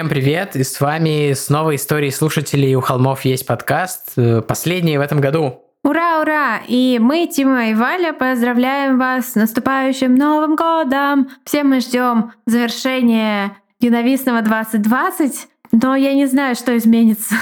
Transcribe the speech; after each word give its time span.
Всем 0.00 0.08
привет, 0.08 0.56
и 0.56 0.64
с 0.64 0.80
вами 0.80 1.34
снова 1.34 1.76
истории 1.76 2.08
слушателей 2.08 2.74
«У 2.74 2.80
холмов 2.80 3.26
есть 3.26 3.46
подкаст», 3.46 4.12
э, 4.16 4.40
последний 4.40 4.96
в 4.96 5.02
этом 5.02 5.20
году. 5.20 5.60
Ура, 5.84 6.22
ура! 6.22 6.60
И 6.66 6.98
мы, 6.98 7.26
Тима 7.26 7.68
и 7.68 7.74
Валя, 7.74 8.14
поздравляем 8.14 8.98
вас 8.98 9.32
с 9.32 9.34
наступающим 9.34 10.14
Новым 10.14 10.56
годом! 10.56 11.28
Все 11.44 11.64
мы 11.64 11.80
ждем 11.80 12.32
завершения 12.46 13.58
ненавистного 13.78 14.40
2020, 14.40 15.48
но 15.72 15.94
я 15.94 16.14
не 16.14 16.26
знаю, 16.26 16.54
что 16.56 16.76
изменится, 16.76 17.34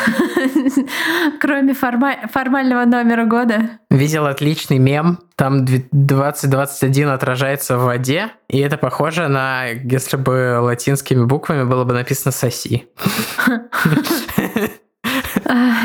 кроме 1.40 1.74
формального 1.74 2.84
номера 2.84 3.24
года. 3.24 3.70
Видел 3.90 4.26
отличный 4.26 4.78
мем. 4.78 5.18
Там 5.36 5.64
2021 5.64 7.08
отражается 7.08 7.78
в 7.78 7.84
воде, 7.84 8.32
и 8.48 8.58
это 8.58 8.76
похоже 8.76 9.28
на, 9.28 9.66
если 9.66 10.16
бы 10.16 10.58
латинскими 10.60 11.24
буквами 11.24 11.64
было 11.64 11.84
бы 11.84 11.94
написано 11.94 12.32
«соси». 12.32 12.86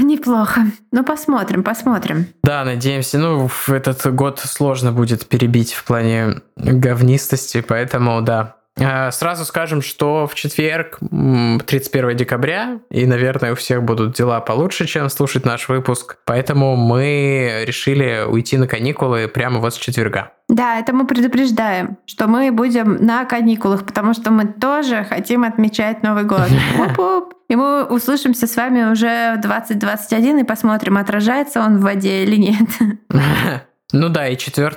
Неплохо. 0.02 0.62
Ну, 0.92 1.04
посмотрим, 1.04 1.64
посмотрим. 1.64 2.28
Да, 2.44 2.66
надеемся. 2.66 3.18
Ну, 3.18 3.48
в 3.48 3.70
этот 3.70 4.14
год 4.14 4.40
сложно 4.40 4.92
будет 4.92 5.28
перебить 5.28 5.74
в 5.74 5.86
плане 5.86 6.42
говнистости, 6.58 7.62
поэтому 7.62 8.22
да, 8.22 8.58
сразу 8.78 9.46
скажем, 9.46 9.82
что 9.82 10.28
в 10.28 10.36
четверг, 10.36 11.00
31 11.00 12.18
декабря, 12.18 12.80
и, 12.90 13.06
наверное, 13.06 13.54
у 13.54 13.56
всех 13.56 13.84
будут 13.84 14.16
дела 14.16 14.40
получше, 14.42 14.86
чем 14.88 15.10
слушать 15.10 15.46
наш 15.46 15.70
выпуск, 15.70 16.18
поэтому 16.26 16.76
мы 16.76 17.64
решили 17.66 18.26
уйти 18.28 18.58
на 18.58 18.68
каникулы 18.68 19.28
прямо 19.28 19.60
вот 19.60 19.74
с 19.74 19.78
четверга. 19.78 20.32
Да, 20.50 20.80
это 20.80 20.94
мы 20.94 21.08
предупреждаем, 21.08 21.98
что 22.06 22.28
мы 22.28 22.52
будем 22.52 22.98
на 23.06 23.26
каникулах, 23.26 23.86
потому 23.86 24.14
что 24.14 24.32
мы 24.32 24.46
тоже 24.46 25.04
хотим 25.04 25.44
отмечать 25.44 26.04
Новый 26.04 26.24
год. 26.24 26.50
И 27.50 27.56
мы 27.56 27.84
услышимся 27.84 28.48
с 28.48 28.56
вами 28.56 28.92
уже 28.92 29.36
в 29.38 29.42
2021 29.42 30.40
и 30.40 30.44
посмотрим, 30.44 30.98
отражается 30.98 31.60
он 31.60 31.78
в 31.78 31.82
воде 31.82 32.24
или 32.24 32.38
нет. 32.38 32.68
Ну 33.94 34.10
да, 34.10 34.28
и 34.28 34.36
4 34.36 34.68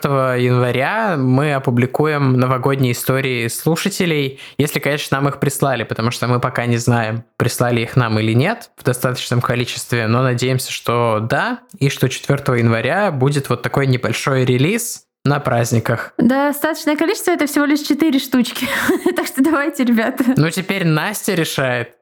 января 0.42 1.16
мы 1.16 1.54
опубликуем 1.54 2.38
новогодние 2.38 2.92
истории 2.92 3.48
слушателей, 3.48 4.38
если, 4.58 4.78
конечно, 4.78 5.16
нам 5.16 5.28
их 5.28 5.40
прислали, 5.40 5.84
потому 5.84 6.10
что 6.10 6.28
мы 6.28 6.38
пока 6.38 6.66
не 6.66 6.76
знаем, 6.76 7.24
прислали 7.38 7.80
их 7.80 7.96
нам 7.96 8.18
или 8.20 8.34
нет 8.34 8.70
в 8.76 8.84
достаточном 8.84 9.40
количестве, 9.40 10.06
но 10.06 10.22
надеемся, 10.22 10.70
что 10.70 11.20
да, 11.20 11.60
и 11.78 11.88
что 11.88 12.10
4 12.10 12.58
января 12.58 13.10
будет 13.10 13.48
вот 13.48 13.62
такой 13.62 13.86
небольшой 13.86 14.44
релиз, 14.44 15.02
на 15.24 15.40
праздниках. 15.40 16.12
Достаточное 16.18 16.94
количество 16.94 17.32
это 17.32 17.46
всего 17.46 17.64
лишь 17.64 17.80
4 17.80 18.18
штучки. 18.20 18.68
так 19.16 19.26
что 19.26 19.42
давайте, 19.42 19.82
ребята. 19.82 20.22
Ну 20.36 20.50
теперь 20.50 20.86
Настя 20.86 21.34
решает. 21.34 21.96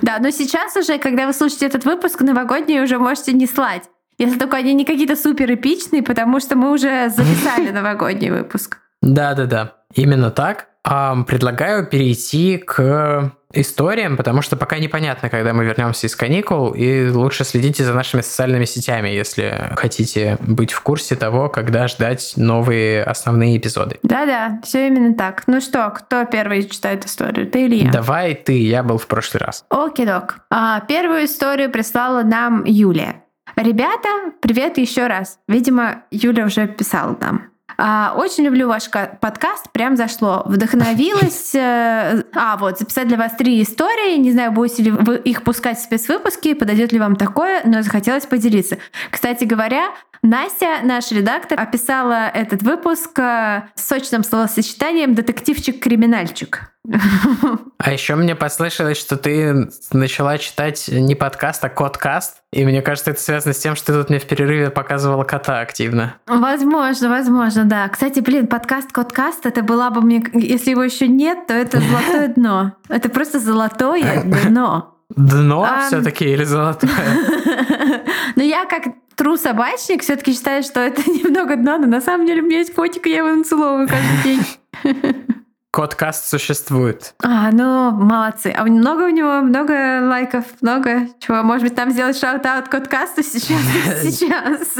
да, 0.00 0.18
но 0.18 0.30
сейчас 0.30 0.74
уже, 0.76 0.96
когда 0.96 1.26
вы 1.26 1.34
слушаете 1.34 1.66
этот 1.66 1.84
выпуск, 1.84 2.22
новогодние 2.22 2.82
уже 2.82 2.98
можете 2.98 3.34
не 3.34 3.46
слать. 3.46 3.82
Если 4.18 4.38
только 4.38 4.56
они 4.56 4.74
не 4.74 4.84
какие-то 4.84 5.16
супер 5.16 5.52
эпичные, 5.54 6.02
потому 6.02 6.40
что 6.40 6.56
мы 6.56 6.72
уже 6.72 7.08
записали 7.08 7.70
новогодний 7.72 8.30
выпуск. 8.30 8.78
Да-да-да, 9.00 9.74
именно 9.94 10.30
так. 10.30 10.66
Предлагаю 10.82 11.86
перейти 11.86 12.56
к 12.58 13.32
историям, 13.52 14.16
потому 14.16 14.42
что 14.42 14.56
пока 14.56 14.78
непонятно, 14.78 15.28
когда 15.28 15.52
мы 15.52 15.64
вернемся 15.64 16.06
из 16.06 16.16
каникул, 16.16 16.70
и 16.70 17.08
лучше 17.10 17.44
следите 17.44 17.84
за 17.84 17.94
нашими 17.94 18.20
социальными 18.20 18.64
сетями, 18.64 19.08
если 19.08 19.72
хотите 19.76 20.36
быть 20.40 20.72
в 20.72 20.80
курсе 20.80 21.14
того, 21.14 21.48
когда 21.48 21.88
ждать 21.88 22.34
новые 22.36 23.02
основные 23.04 23.56
эпизоды. 23.56 23.98
Да-да, 24.02 24.60
все 24.64 24.88
именно 24.88 25.14
так. 25.14 25.44
Ну 25.46 25.60
что, 25.60 25.90
кто 25.90 26.24
первый 26.24 26.66
читает 26.68 27.04
историю, 27.04 27.50
ты 27.50 27.66
или 27.66 27.84
я? 27.84 27.92
Давай 27.92 28.34
ты, 28.34 28.60
я 28.60 28.82
был 28.82 28.98
в 28.98 29.06
прошлый 29.06 29.42
раз. 29.44 29.64
Окей, 29.68 30.06
док. 30.06 30.40
А, 30.50 30.80
первую 30.80 31.24
историю 31.24 31.70
прислала 31.70 32.22
нам 32.22 32.64
Юлия. 32.64 33.22
Ребята, 33.58 34.08
привет 34.40 34.78
еще 34.78 35.08
раз. 35.08 35.40
Видимо, 35.48 36.04
Юля 36.12 36.46
уже 36.46 36.68
писала 36.68 37.16
там. 37.16 37.50
А, 37.76 38.14
очень 38.16 38.44
люблю 38.44 38.68
ваш 38.68 38.88
подкаст, 38.88 39.72
прям 39.72 39.96
зашло. 39.96 40.44
Вдохновилась. 40.46 41.56
Э, 41.56 42.22
а, 42.34 42.56
вот, 42.56 42.78
записать 42.78 43.08
для 43.08 43.16
вас 43.16 43.32
три 43.36 43.60
истории. 43.60 44.16
Не 44.16 44.30
знаю, 44.30 44.52
будете 44.52 44.84
ли 44.84 44.90
вы 44.92 45.16
их 45.16 45.42
пускать 45.42 45.78
в 45.78 45.82
спецвыпуски, 45.82 46.54
подойдет 46.54 46.92
ли 46.92 47.00
вам 47.00 47.16
такое, 47.16 47.62
но 47.64 47.82
захотелось 47.82 48.26
поделиться. 48.26 48.78
Кстати 49.10 49.42
говоря, 49.42 49.90
Настя, 50.22 50.80
наш 50.82 51.10
редактор, 51.12 51.60
описала 51.60 52.28
этот 52.28 52.62
выпуск 52.62 53.18
э, 53.18 53.68
с 53.74 53.86
сочным 53.86 54.24
словосочетанием 54.24 55.14
«детективчик-криминальчик». 55.14 56.72
А 57.78 57.92
еще 57.92 58.14
мне 58.14 58.34
послышалось, 58.34 58.96
что 58.96 59.16
ты 59.16 59.68
начала 59.92 60.38
читать 60.38 60.88
не 60.88 61.14
подкаст, 61.14 61.64
а 61.64 61.68
кодкаст. 61.68 62.38
И 62.52 62.64
мне 62.64 62.80
кажется, 62.82 63.10
это 63.10 63.20
связано 63.20 63.52
с 63.52 63.58
тем, 63.58 63.76
что 63.76 63.92
ты 63.92 64.00
тут 64.00 64.10
мне 64.10 64.18
в 64.18 64.26
перерыве 64.26 64.70
показывала 64.70 65.24
кота 65.24 65.60
активно. 65.60 66.14
Возможно, 66.26 67.10
возможно, 67.10 67.64
да. 67.64 67.88
Кстати, 67.88 68.20
блин, 68.20 68.46
подкаст 68.46 68.90
Кодкаст, 68.90 69.44
это 69.44 69.62
была 69.62 69.90
бы 69.90 70.00
мне... 70.00 70.24
Если 70.32 70.70
его 70.70 70.82
еще 70.82 71.08
нет, 71.08 71.46
то 71.46 71.54
это 71.54 71.80
золотое 71.80 72.28
дно. 72.36 72.72
Это 72.88 73.08
просто 73.10 73.38
золотое 73.38 74.22
дно. 74.24 74.94
Дно 75.10 75.64
а... 75.64 75.86
все-таки 75.86 76.24
или 76.24 76.44
золотое? 76.44 76.90
Ну, 78.36 78.44
я 78.44 78.66
как 78.66 78.84
тру 79.18 79.36
собачник 79.36 80.02
все-таки 80.02 80.32
считаю, 80.32 80.62
что 80.62 80.80
это 80.80 81.02
немного 81.10 81.56
дно, 81.56 81.76
но 81.76 81.86
на 81.86 82.00
самом 82.00 82.26
деле 82.26 82.40
у 82.40 82.46
меня 82.46 82.58
есть 82.58 82.72
котик, 82.72 83.06
и 83.06 83.10
я 83.10 83.18
его 83.18 83.28
нацеловываю 83.28 83.88
каждый 83.88 84.22
день. 84.24 85.34
Коткаст 85.70 86.28
существует. 86.28 87.14
А, 87.22 87.50
ну, 87.52 87.90
молодцы. 87.90 88.54
А 88.56 88.64
много 88.64 89.02
у 89.02 89.08
него, 89.10 89.42
много 89.42 90.00
лайков, 90.08 90.44
много 90.62 91.08
чего. 91.20 91.42
Может 91.42 91.64
быть, 91.64 91.74
там 91.74 91.90
сделать 91.90 92.18
shout-out 92.18 92.68
Коткасту 92.68 93.22
сейчас? 93.22 93.60
Сейчас 94.02 94.78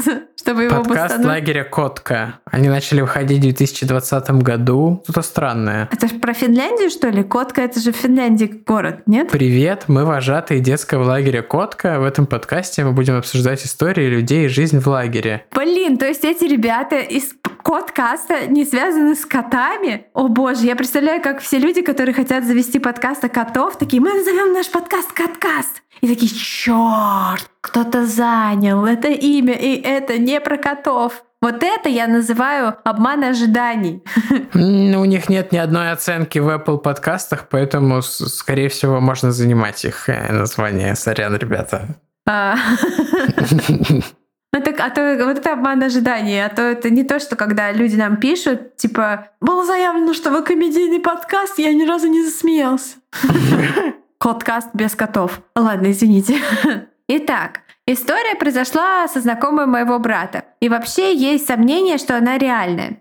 чтобы 0.49 0.63
его 0.63 0.83
Подкаст 0.83 1.23
лагеря 1.23 1.63
Котка. 1.63 2.41
Они 2.47 2.69
начали 2.69 3.03
выходить 3.03 3.41
в 3.41 3.43
2020 3.43 4.31
году. 4.43 5.03
Что-то 5.05 5.21
странное. 5.21 5.91
Это 5.93 6.09
же 6.09 6.15
про 6.15 6.33
Финляндию, 6.33 6.89
что 6.89 7.11
ли? 7.11 7.23
Котка— 7.23 7.61
это 7.63 7.81
же 7.81 7.93
Финляндия 7.93 8.47
город, 8.47 9.03
нет? 9.05 9.29
Привет, 9.31 9.85
мы 9.89 10.07
вожатые 10.07 10.61
детского 10.61 11.05
лагеря 11.05 11.43
Котка. 11.43 12.01
В 12.01 12.05
этом 12.05 12.27
подкасте 12.27 12.83
мы 12.83 12.93
будем 12.93 13.19
обсуждать 13.19 13.63
истории 13.67 14.07
людей 14.07 14.47
и 14.47 14.49
жизнь 14.49 14.79
в 14.79 14.87
лагере. 14.87 15.45
Блин, 15.53 15.99
то 15.99 16.07
есть 16.07 16.25
эти 16.25 16.45
ребята 16.45 16.97
из 16.97 17.35
подкаста 17.63 18.47
не 18.47 18.65
связаны 18.65 19.15
с 19.15 19.27
котами? 19.27 20.07
О 20.15 20.29
боже, 20.29 20.65
я 20.65 20.77
представляю, 20.79 21.21
как 21.21 21.41
все 21.41 21.59
люди, 21.59 21.83
которые 21.83 22.15
хотят 22.15 22.45
завести 22.45 22.79
подкаст 22.79 23.25
о 23.25 23.29
котов, 23.29 23.77
такие, 23.77 24.01
мы 24.01 24.15
назовем 24.15 24.53
наш 24.53 24.71
подкаст 24.71 25.13
«Каткаст». 25.13 25.83
И 26.01 26.09
такие, 26.09 26.31
черт, 26.31 27.51
кто-то 27.61 28.07
занял 28.07 28.87
это 28.87 29.09
имя, 29.09 29.55
и 29.55 29.81
это 29.83 30.17
не 30.19 30.41
про 30.41 30.57
котов. 30.57 31.25
Вот 31.43 31.63
это 31.63 31.89
я 31.89 32.07
называю 32.07 32.77
обман 32.85 33.25
ожиданий. 33.25 34.03
У 34.55 35.05
них 35.05 35.29
нет 35.29 35.53
ни 35.53 35.59
одной 35.59 35.91
оценки 35.91 36.39
в 36.39 36.49
Apple 36.49 36.79
подкастах, 36.79 37.49
поэтому, 37.51 38.01
скорее 38.03 38.69
всего, 38.69 39.01
можно 39.01 39.33
занимать 39.33 39.85
их 39.85 40.09
э, 40.09 40.33
название. 40.33 40.95
Сорян, 40.95 41.37
ребята. 41.37 41.89
Ну 44.53 44.63
так, 44.63 44.81
а 44.81 44.91
то 44.91 45.25
вот 45.25 45.39
это 45.39 45.53
обман 45.53 45.83
ожиданий, 45.83 46.45
а 46.45 46.49
то 46.49 46.63
это 46.63 46.89
не 46.89 47.05
то, 47.05 47.19
что 47.19 47.37
когда 47.37 47.71
люди 47.71 47.97
нам 47.97 48.17
пишут, 48.17 48.77
типа, 48.77 49.29
было 49.41 49.65
заявлено, 49.65 50.15
что 50.15 50.31
вы 50.31 50.43
комедийный 50.43 51.01
подкаст, 51.01 51.59
я 51.59 51.73
ни 51.75 51.85
разу 51.85 52.09
не 52.09 52.25
засмеялся. 52.25 52.97
Коткаст 54.19 54.71
без 54.73 54.95
котов. 54.95 55.43
Ладно, 55.55 55.91
извините. 55.91 56.39
Итак, 57.09 57.61
история 57.87 58.35
произошла 58.37 59.07
со 59.07 59.21
знакомой 59.21 59.67
моего 59.67 59.99
брата. 59.99 60.45
И 60.61 60.69
вообще 60.69 61.15
есть 61.15 61.47
сомнение, 61.47 61.99
что 61.99 62.17
она 62.17 62.39
реальная. 62.39 63.01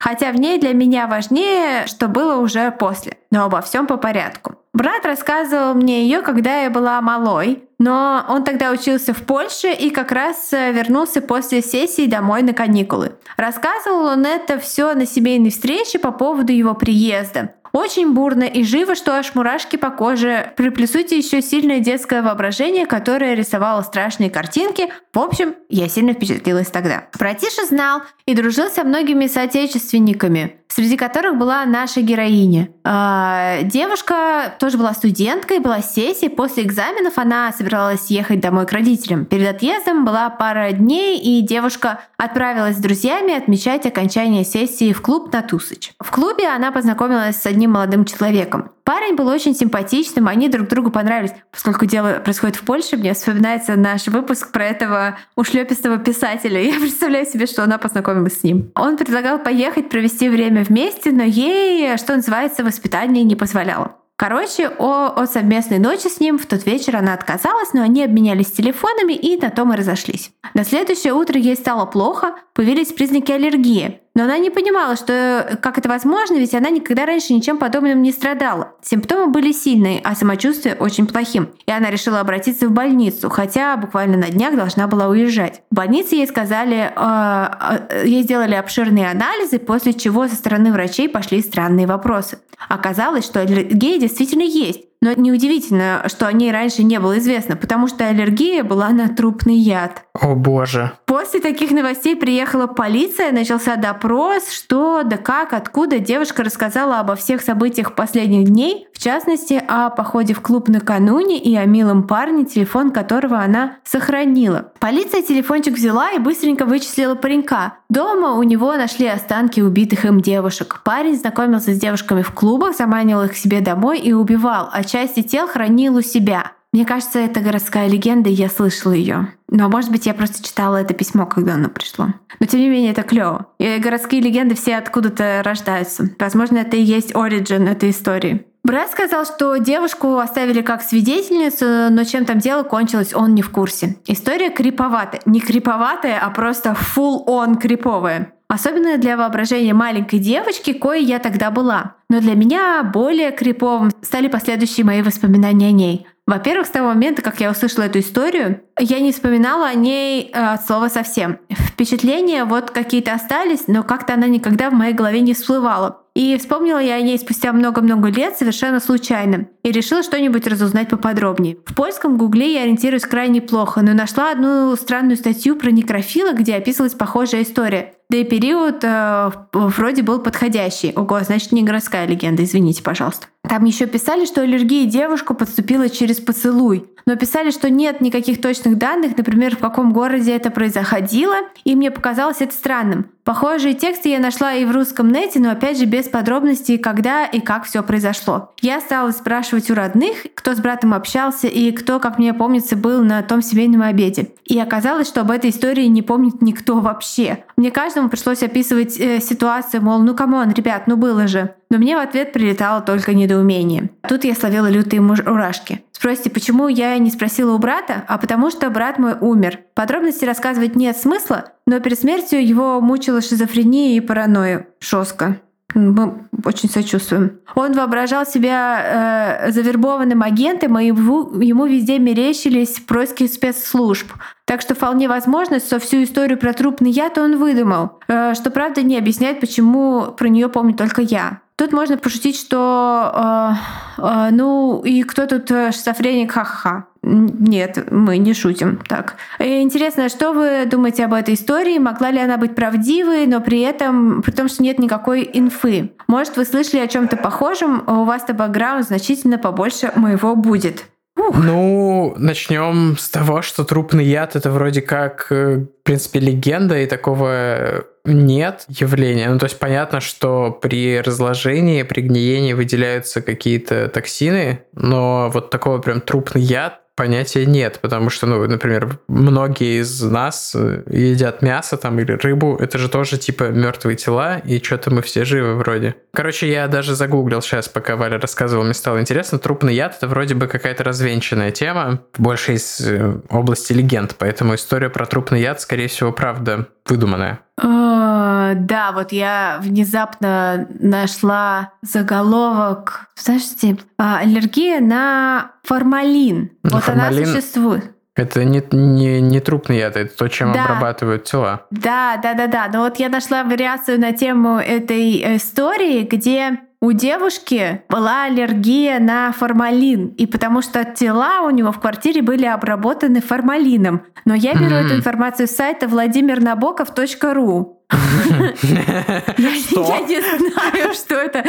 Хотя 0.00 0.32
в 0.32 0.36
ней 0.36 0.58
для 0.58 0.72
меня 0.72 1.06
важнее, 1.06 1.86
что 1.86 2.08
было 2.08 2.36
уже 2.36 2.70
после. 2.70 3.18
Но 3.30 3.44
обо 3.44 3.60
всем 3.60 3.86
по 3.86 3.98
порядку. 3.98 4.54
Брат 4.72 5.04
рассказывал 5.04 5.74
мне 5.74 6.04
ее, 6.04 6.22
когда 6.22 6.62
я 6.62 6.70
была 6.70 7.00
малой, 7.02 7.64
но 7.78 8.24
он 8.28 8.44
тогда 8.44 8.70
учился 8.70 9.12
в 9.12 9.22
Польше 9.24 9.72
и 9.72 9.90
как 9.90 10.10
раз 10.10 10.52
э, 10.52 10.72
вернулся 10.72 11.20
после 11.20 11.60
сессии 11.60 12.06
домой 12.06 12.42
на 12.42 12.54
каникулы. 12.54 13.12
Рассказывал 13.36 14.06
он 14.06 14.24
это 14.24 14.58
все 14.58 14.94
на 14.94 15.06
семейной 15.06 15.50
встрече 15.50 15.98
по 15.98 16.12
поводу 16.12 16.52
его 16.52 16.74
приезда. 16.74 17.54
Очень 17.72 18.14
бурно 18.14 18.44
и 18.44 18.64
живо, 18.64 18.94
что 18.94 19.16
аж 19.16 19.34
мурашки 19.34 19.76
по 19.76 19.90
коже. 19.90 20.52
Приплюсуйте 20.56 21.16
еще 21.16 21.40
сильное 21.42 21.80
детское 21.80 22.22
воображение, 22.22 22.86
которое 22.86 23.34
рисовало 23.34 23.82
страшные 23.82 24.30
картинки. 24.30 24.88
В 25.12 25.18
общем, 25.18 25.54
я 25.68 25.88
сильно 25.88 26.12
впечатлилась 26.12 26.68
тогда. 26.68 27.08
Братиша 27.18 27.64
знал 27.66 28.02
и 28.26 28.34
дружил 28.34 28.68
со 28.68 28.84
многими 28.84 29.26
соотечественниками 29.26 30.59
среди 30.70 30.96
которых 30.96 31.36
была 31.36 31.64
наша 31.66 32.00
героиня. 32.00 32.68
А, 32.84 33.62
девушка 33.62 34.54
тоже 34.58 34.78
была 34.78 34.94
студенткой, 34.94 35.58
была 35.58 35.82
сессия. 35.82 36.30
После 36.30 36.62
экзаменов 36.62 37.18
она 37.18 37.52
собиралась 37.52 38.10
ехать 38.10 38.40
домой 38.40 38.66
к 38.66 38.72
родителям. 38.72 39.24
Перед 39.24 39.48
отъездом 39.48 40.04
была 40.04 40.30
пара 40.30 40.72
дней, 40.72 41.18
и 41.18 41.42
девушка 41.42 42.00
отправилась 42.16 42.76
с 42.76 42.80
друзьями 42.80 43.36
отмечать 43.36 43.84
окончание 43.86 44.44
сессии 44.44 44.92
в 44.92 45.02
клуб 45.02 45.32
на 45.32 45.42
Тусыч. 45.42 45.92
В 45.98 46.10
клубе 46.10 46.48
она 46.48 46.70
познакомилась 46.70 47.36
с 47.36 47.46
одним 47.46 47.72
молодым 47.72 48.04
человеком. 48.04 48.70
Парень 48.84 49.14
был 49.14 49.28
очень 49.28 49.54
симпатичным, 49.54 50.26
они 50.26 50.48
друг 50.48 50.66
другу 50.66 50.90
понравились. 50.90 51.32
Поскольку 51.52 51.86
дело 51.86 52.18
происходит 52.24 52.56
в 52.56 52.62
Польше, 52.62 52.96
мне 52.96 53.14
вспоминается 53.14 53.76
наш 53.76 54.08
выпуск 54.08 54.50
про 54.50 54.64
этого 54.64 55.16
ушлепистого 55.36 55.98
писателя. 55.98 56.60
Я 56.64 56.80
представляю 56.80 57.24
себе, 57.24 57.46
что 57.46 57.62
она 57.62 57.78
познакомилась 57.78 58.40
с 58.40 58.42
ним. 58.42 58.72
Он 58.74 58.96
предлагал 58.96 59.38
поехать 59.38 59.90
провести 59.90 60.28
время 60.28 60.59
вместе, 60.62 61.12
но 61.12 61.22
ей, 61.22 61.96
что 61.96 62.16
называется, 62.16 62.64
воспитание 62.64 63.24
не 63.24 63.36
позволяло. 63.36 63.96
Короче, 64.20 64.68
о, 64.68 65.14
о 65.16 65.26
совместной 65.26 65.78
ночи 65.78 66.08
с 66.08 66.20
ним 66.20 66.38
в 66.38 66.44
тот 66.44 66.66
вечер 66.66 66.96
она 66.96 67.14
отказалась, 67.14 67.72
но 67.72 67.80
они 67.80 68.04
обменялись 68.04 68.52
телефонами 68.52 69.14
и 69.14 69.40
на 69.40 69.48
том 69.48 69.72
и 69.72 69.76
разошлись. 69.76 70.30
На 70.52 70.62
следующее 70.62 71.14
утро 71.14 71.40
ей 71.40 71.56
стало 71.56 71.86
плохо, 71.86 72.34
появились 72.52 72.92
признаки 72.92 73.32
аллергии. 73.32 74.00
Но 74.14 74.24
она 74.24 74.38
не 74.38 74.50
понимала, 74.50 74.96
что 74.96 75.58
как 75.62 75.78
это 75.78 75.88
возможно, 75.88 76.34
ведь 76.34 76.54
она 76.54 76.70
никогда 76.70 77.06
раньше 77.06 77.32
ничем 77.32 77.58
подобным 77.58 78.02
не 78.02 78.10
страдала. 78.10 78.74
Симптомы 78.82 79.28
были 79.30 79.52
сильные, 79.52 80.00
а 80.02 80.14
самочувствие 80.14 80.74
очень 80.74 81.06
плохим. 81.06 81.50
И 81.66 81.70
она 81.70 81.90
решила 81.90 82.20
обратиться 82.20 82.66
в 82.66 82.72
больницу, 82.72 83.30
хотя 83.30 83.76
буквально 83.76 84.16
на 84.16 84.30
днях 84.30 84.56
должна 84.56 84.88
была 84.88 85.08
уезжать. 85.08 85.62
В 85.70 85.76
больнице 85.76 86.16
ей 86.16 86.26
сказали, 86.26 86.92
э, 86.94 87.88
э, 87.90 88.06
ей 88.06 88.22
сделали 88.24 88.54
обширные 88.54 89.08
анализы, 89.08 89.60
после 89.60 89.94
чего 89.94 90.26
со 90.26 90.34
стороны 90.34 90.72
врачей 90.72 91.08
пошли 91.08 91.40
странные 91.40 91.86
вопросы. 91.86 92.38
Оказалось, 92.68 93.24
что 93.24 93.40
аллергия 93.40 93.98
действительно 93.98 94.42
есть. 94.42 94.89
Но 95.02 95.14
неудивительно, 95.14 96.04
что 96.08 96.26
о 96.26 96.32
ней 96.32 96.52
раньше 96.52 96.82
не 96.82 97.00
было 97.00 97.18
известно, 97.18 97.56
потому 97.56 97.88
что 97.88 98.06
аллергия 98.06 98.62
была 98.62 98.90
на 98.90 99.08
трупный 99.08 99.56
яд. 99.56 100.04
О 100.12 100.34
боже. 100.34 100.92
После 101.06 101.40
таких 101.40 101.70
новостей 101.70 102.14
приехала 102.14 102.66
полиция, 102.66 103.32
начался 103.32 103.76
допрос, 103.76 104.50
что, 104.50 105.02
да 105.02 105.16
как, 105.16 105.54
откуда. 105.54 105.98
Девушка 105.98 106.44
рассказала 106.44 107.00
обо 107.00 107.16
всех 107.16 107.40
событиях 107.40 107.94
последних 107.94 108.44
дней, 108.44 108.88
в 108.92 108.98
частности, 108.98 109.62
о 109.66 109.88
походе 109.88 110.34
в 110.34 110.42
клуб 110.42 110.68
накануне 110.68 111.38
и 111.38 111.56
о 111.56 111.64
милом 111.64 112.06
парне, 112.06 112.44
телефон 112.44 112.90
которого 112.90 113.38
она 113.38 113.78
сохранила. 113.84 114.72
Полиция 114.78 115.22
телефончик 115.22 115.74
взяла 115.74 116.10
и 116.10 116.18
быстренько 116.18 116.66
вычислила 116.66 117.14
паренька. 117.14 117.79
Дома 117.90 118.34
у 118.34 118.42
него 118.44 118.76
нашли 118.76 119.08
останки 119.08 119.60
убитых 119.60 120.04
им 120.04 120.20
девушек. 120.20 120.80
Парень 120.84 121.16
знакомился 121.16 121.74
с 121.74 121.78
девушками 121.78 122.22
в 122.22 122.30
клубах, 122.30 122.76
заманивал 122.76 123.24
их 123.24 123.32
к 123.32 123.36
себе 123.36 123.60
домой 123.60 123.98
и 123.98 124.12
убивал, 124.12 124.70
а 124.72 124.84
части 124.84 125.22
тел 125.22 125.48
хранил 125.48 125.96
у 125.96 126.00
себя. 126.00 126.52
Мне 126.72 126.84
кажется, 126.84 127.18
это 127.18 127.40
городская 127.40 127.88
легенда, 127.88 128.30
и 128.30 128.34
я 128.34 128.48
слышала 128.48 128.92
ее. 128.92 129.34
Но, 129.48 129.68
может 129.68 129.90
быть, 129.90 130.06
я 130.06 130.14
просто 130.14 130.40
читала 130.40 130.76
это 130.76 130.94
письмо, 130.94 131.26
когда 131.26 131.54
оно 131.54 131.68
пришло. 131.68 132.14
Но, 132.38 132.46
тем 132.46 132.60
не 132.60 132.68
менее, 132.68 132.92
это 132.92 133.02
клево. 133.02 133.46
И 133.58 133.78
городские 133.78 134.20
легенды 134.20 134.54
все 134.54 134.76
откуда-то 134.76 135.42
рождаются. 135.44 136.10
Возможно, 136.20 136.58
это 136.58 136.76
и 136.76 136.82
есть 136.82 137.12
оригин 137.16 137.66
этой 137.66 137.90
истории. 137.90 138.46
Брат 138.62 138.90
сказал, 138.90 139.24
что 139.24 139.56
девушку 139.56 140.18
оставили 140.18 140.60
как 140.60 140.82
свидетельницу, 140.82 141.90
но 141.90 142.04
чем 142.04 142.24
там 142.24 142.38
дело 142.38 142.62
кончилось, 142.62 143.14
он 143.14 143.34
не 143.34 143.42
в 143.42 143.50
курсе. 143.50 143.96
История 144.06 144.50
криповатая. 144.50 145.22
Не 145.24 145.40
криповатая, 145.40 146.20
а 146.20 146.30
просто 146.30 146.76
full-on 146.96 147.58
криповая. 147.58 148.32
Особенно 148.48 148.98
для 148.98 149.16
воображения 149.16 149.72
маленькой 149.72 150.18
девочки, 150.18 150.72
кое 150.72 150.98
я 150.98 151.20
тогда 151.20 151.50
была. 151.50 151.94
Но 152.08 152.20
для 152.20 152.34
меня 152.34 152.82
более 152.82 153.30
криповым 153.30 153.92
стали 154.02 154.26
последующие 154.26 154.84
мои 154.84 155.02
воспоминания 155.02 155.68
о 155.68 155.72
ней. 155.72 156.06
Во-первых, 156.26 156.66
с 156.66 156.70
того 156.70 156.88
момента, 156.88 157.22
как 157.22 157.40
я 157.40 157.50
услышала 157.50 157.84
эту 157.84 158.00
историю, 158.00 158.60
я 158.78 159.00
не 159.00 159.12
вспоминала 159.12 159.66
о 159.66 159.74
ней 159.74 160.30
э, 160.32 160.38
от 160.38 160.66
слова 160.66 160.88
совсем. 160.88 161.38
Впечатления 161.50 162.44
вот 162.44 162.70
какие-то 162.70 163.14
остались, 163.14 163.68
но 163.68 163.82
как-то 163.82 164.14
она 164.14 164.26
никогда 164.26 164.70
в 164.70 164.74
моей 164.74 164.94
голове 164.94 165.22
не 165.22 165.34
всплывала. 165.34 166.02
И 166.20 166.36
вспомнила 166.36 166.76
я 166.76 166.96
о 166.96 167.00
ней 167.00 167.18
спустя 167.18 167.50
много-много 167.50 168.10
лет 168.10 168.36
совершенно 168.36 168.78
случайно. 168.78 169.46
И 169.62 169.72
решила 169.72 170.02
что-нибудь 170.02 170.46
разузнать 170.46 170.90
поподробнее. 170.90 171.56
В 171.64 171.74
польском 171.74 172.18
гугле 172.18 172.52
я 172.52 172.64
ориентируюсь 172.64 173.06
крайне 173.06 173.40
плохо, 173.40 173.80
но 173.80 173.94
нашла 173.94 174.32
одну 174.32 174.76
странную 174.76 175.16
статью 175.16 175.56
про 175.56 175.70
некрофила, 175.70 176.32
где 176.32 176.56
описывалась 176.56 176.92
похожая 176.92 177.40
история. 177.40 177.94
Да 178.10 178.18
и 178.18 178.24
период 178.24 178.84
э, 178.84 179.30
вроде 179.54 180.02
был 180.02 180.18
подходящий. 180.18 180.92
Ого, 180.94 181.20
значит, 181.20 181.52
не 181.52 181.62
городская 181.62 182.06
легенда, 182.06 182.44
извините, 182.44 182.82
пожалуйста. 182.82 183.28
Там 183.48 183.64
еще 183.64 183.86
писали, 183.86 184.26
что 184.26 184.42
аллергия 184.42 184.84
девушку 184.84 185.32
подступила 185.32 185.88
через 185.88 186.20
поцелуй. 186.20 186.84
Но 187.06 187.16
писали, 187.16 187.50
что 187.50 187.70
нет 187.70 188.00
никаких 188.00 188.42
точных 188.42 188.76
данных, 188.76 189.16
например, 189.16 189.56
в 189.56 189.60
каком 189.60 189.92
городе 189.92 190.36
это 190.36 190.50
происходило, 190.50 191.36
и 191.64 191.74
мне 191.74 191.90
показалось 191.90 192.40
это 192.40 192.52
странным. 192.52 193.06
Похожие 193.30 193.74
тексты 193.74 194.08
я 194.08 194.18
нашла 194.18 194.54
и 194.54 194.64
в 194.64 194.72
русском 194.72 195.08
нете, 195.12 195.38
но 195.38 195.52
опять 195.52 195.78
же 195.78 195.84
без 195.84 196.08
подробностей, 196.08 196.78
когда 196.78 197.26
и 197.26 197.38
как 197.38 197.62
все 197.62 197.84
произошло. 197.84 198.52
Я 198.60 198.80
стала 198.80 199.12
спрашивать 199.12 199.70
у 199.70 199.74
родных, 199.74 200.26
кто 200.34 200.52
с 200.52 200.58
братом 200.58 200.92
общался 200.92 201.46
и 201.46 201.70
кто, 201.70 202.00
как 202.00 202.18
мне 202.18 202.34
помнится, 202.34 202.74
был 202.74 203.04
на 203.04 203.22
том 203.22 203.40
семейном 203.40 203.82
обеде. 203.82 204.32
И 204.46 204.58
оказалось, 204.58 205.06
что 205.06 205.20
об 205.20 205.30
этой 205.30 205.50
истории 205.50 205.84
не 205.84 206.02
помнит 206.02 206.42
никто 206.42 206.80
вообще. 206.80 207.44
Мне 207.56 207.70
каждому 207.70 208.08
пришлось 208.08 208.42
описывать 208.42 208.98
э, 208.98 209.20
ситуацию, 209.20 209.80
мол, 209.80 210.00
ну 210.00 210.16
come 210.16 210.35
on, 210.35 210.50
ребят, 210.50 210.88
ну 210.88 210.96
было 210.96 211.28
же. 211.28 211.54
Но 211.70 211.78
мне 211.78 211.96
в 211.96 212.00
ответ 212.00 212.32
прилетало 212.32 212.82
только 212.82 213.14
недоумение. 213.14 213.90
Тут 214.08 214.24
я 214.24 214.34
словила 214.34 214.68
лютые 214.68 215.00
мурашки. 215.00 215.82
Спросите, 215.92 216.30
почему 216.30 216.66
я 216.68 216.98
не 216.98 217.10
спросила 217.10 217.54
у 217.54 217.58
брата? 217.58 218.04
А 218.08 218.18
потому 218.18 218.50
что 218.50 218.70
брат 218.70 218.98
мой 218.98 219.14
умер. 219.20 219.60
Подробности 219.74 220.24
рассказывать 220.24 220.74
нет 220.74 220.96
смысла, 220.96 221.52
но 221.66 221.78
перед 221.78 222.00
смертью 222.00 222.44
его 222.46 222.80
мучила 222.80 223.20
шизофрения 223.20 223.96
и 223.96 224.00
паранойя. 224.00 224.66
Жестко. 224.80 225.36
Мы 225.74 226.24
очень 226.44 226.68
сочувствуем. 226.68 227.38
Он 227.54 227.72
воображал 227.74 228.26
себя 228.26 229.44
э, 229.46 229.52
завербованным 229.52 230.22
агентом, 230.22 230.78
и 230.78 230.86
ему, 230.86 231.40
ему 231.40 231.66
везде 231.66 231.98
мерещились 231.98 232.80
происки 232.80 233.26
спецслужб. 233.26 234.10
Так 234.46 234.62
что 234.62 234.74
вполне 234.74 235.08
возможно, 235.08 235.60
что 235.60 235.78
всю 235.78 236.02
историю 236.02 236.38
про 236.38 236.52
трупный 236.52 236.90
яд 236.90 237.18
он 237.18 237.36
выдумал. 237.36 238.00
Э, 238.08 238.34
что 238.34 238.50
правда 238.50 238.82
не 238.82 238.98
объясняет, 238.98 239.38
почему 239.38 240.12
про 240.16 240.28
нее 240.28 240.48
помню 240.48 240.74
только 240.74 241.02
я. 241.02 241.40
Тут 241.60 241.74
можно 241.74 241.98
пошутить, 241.98 242.40
что 242.40 243.54
э, 243.98 244.02
э, 244.02 244.28
ну 244.30 244.80
и 244.82 245.02
кто 245.02 245.26
тут 245.26 245.50
э, 245.50 245.72
шизофреник, 245.72 246.32
ха-ха-ха. 246.32 246.86
Нет, 247.02 247.90
мы 247.90 248.16
не 248.16 248.32
шутим 248.32 248.78
так. 248.88 249.16
И 249.38 249.60
интересно, 249.60 250.08
что 250.08 250.32
вы 250.32 250.64
думаете 250.64 251.04
об 251.04 251.12
этой 251.12 251.34
истории? 251.34 251.76
Могла 251.76 252.12
ли 252.12 252.18
она 252.18 252.38
быть 252.38 252.54
правдивой, 252.54 253.26
но 253.26 253.42
при 253.42 253.60
этом, 253.60 254.22
при 254.22 254.30
том, 254.30 254.48
что 254.48 254.62
нет 254.62 254.78
никакой 254.78 255.28
инфы? 255.34 255.92
Может, 256.06 256.38
вы 256.38 256.46
слышали 256.46 256.80
о 256.80 256.88
чем-то 256.88 257.18
похожем, 257.18 257.84
у 257.86 258.04
вас-то 258.04 258.32
бэкграунд 258.32 258.86
значительно 258.86 259.36
побольше 259.36 259.92
моего 259.96 260.36
будет. 260.36 260.86
Ух. 261.18 261.36
Ну, 261.36 262.14
начнем 262.16 262.96
с 262.96 263.10
того, 263.10 263.42
что 263.42 263.64
трупный 263.64 264.06
яд 264.06 264.34
это 264.34 264.50
вроде 264.50 264.80
как, 264.80 265.26
э, 265.28 265.56
в 265.56 265.82
принципе, 265.82 266.20
легенда, 266.20 266.78
и 266.78 266.86
такого 266.86 267.84
нет 268.04 268.64
явления. 268.68 269.28
Ну, 269.30 269.38
то 269.38 269.44
есть 269.44 269.58
понятно, 269.58 270.00
что 270.00 270.50
при 270.50 271.00
разложении, 271.00 271.82
при 271.82 272.02
гниении 272.02 272.52
выделяются 272.52 273.22
какие-то 273.22 273.88
токсины, 273.88 274.64
но 274.72 275.30
вот 275.32 275.50
такого 275.50 275.78
прям 275.78 276.00
трупный 276.00 276.42
яд 276.42 276.80
понятия 277.00 277.46
нет, 277.46 277.78
потому 277.80 278.10
что, 278.10 278.26
ну, 278.26 278.46
например, 278.46 278.98
многие 279.08 279.80
из 279.80 280.02
нас 280.02 280.54
э, 280.54 280.82
едят 280.90 281.40
мясо 281.40 281.78
там 281.78 281.98
или 281.98 282.12
рыбу, 282.12 282.58
это 282.60 282.76
же 282.76 282.90
тоже 282.90 283.16
типа 283.16 283.44
мертвые 283.44 283.96
тела, 283.96 284.36
и 284.36 284.62
что-то 284.62 284.90
мы 284.90 285.00
все 285.00 285.24
живы 285.24 285.54
вроде. 285.54 285.94
Короче, 286.12 286.50
я 286.50 286.68
даже 286.68 286.94
загуглил 286.94 287.40
сейчас, 287.40 287.70
пока 287.70 287.96
Валя 287.96 288.18
рассказывал, 288.18 288.64
мне 288.64 288.74
стало 288.74 289.00
интересно, 289.00 289.38
трупный 289.38 289.74
яд 289.74 289.96
это 289.96 290.08
вроде 290.08 290.34
бы 290.34 290.46
какая-то 290.46 290.84
развенчанная 290.84 291.52
тема, 291.52 292.00
больше 292.18 292.52
из 292.52 292.78
э, 292.82 293.14
области 293.30 293.72
легенд, 293.72 294.16
поэтому 294.18 294.54
история 294.54 294.90
про 294.90 295.06
трупный 295.06 295.40
яд, 295.40 295.58
скорее 295.62 295.88
всего, 295.88 296.12
правда 296.12 296.66
выдуманная. 296.86 297.40
А, 297.62 298.54
да, 298.54 298.92
вот 298.92 299.12
я 299.12 299.58
внезапно 299.62 300.66
нашла 300.78 301.72
заголовок, 301.82 303.08
знаете, 303.16 303.76
а, 303.98 304.18
аллергия 304.18 304.80
на 304.80 305.52
формалин. 305.64 306.50
На 306.62 306.70
вот 306.76 306.84
формалин... 306.84 307.24
она 307.24 307.32
существует. 307.32 307.84
Это 308.16 308.44
не, 308.44 308.62
не, 308.72 309.20
не 309.20 309.40
трупный 309.40 309.78
яд, 309.78 309.96
это 309.96 310.14
то, 310.14 310.28
чем 310.28 310.52
да. 310.52 310.64
обрабатывают 310.64 311.24
тела. 311.24 311.66
Да, 311.70 312.18
да, 312.22 312.34
да, 312.34 312.48
да. 312.48 312.68
Но 312.72 312.80
вот 312.80 312.98
я 312.98 313.08
нашла 313.08 313.44
вариацию 313.44 314.00
на 314.00 314.12
тему 314.12 314.58
этой 314.58 315.36
истории, 315.36 316.02
где 316.02 316.60
у 316.80 316.92
девушки 316.92 317.82
была 317.88 318.24
аллергия 318.24 319.00
на 319.00 319.32
формалин, 319.32 320.08
и 320.16 320.26
потому 320.26 320.62
что 320.62 320.84
тела 320.84 321.42
у 321.42 321.50
него 321.50 321.72
в 321.72 321.80
квартире 321.80 322.22
были 322.22 322.46
обработаны 322.46 323.20
формалином. 323.20 324.06
Но 324.24 324.34
я 324.34 324.54
беру 324.54 324.76
mm-hmm. 324.76 324.86
эту 324.86 324.94
информацию 324.94 325.46
с 325.46 325.50
сайта 325.50 325.84
vladimirnabokov.ru. 325.86 327.80
Я 327.90 330.00
не 330.00 330.20
знаю, 330.20 330.94
что 330.94 331.16
это. 331.16 331.44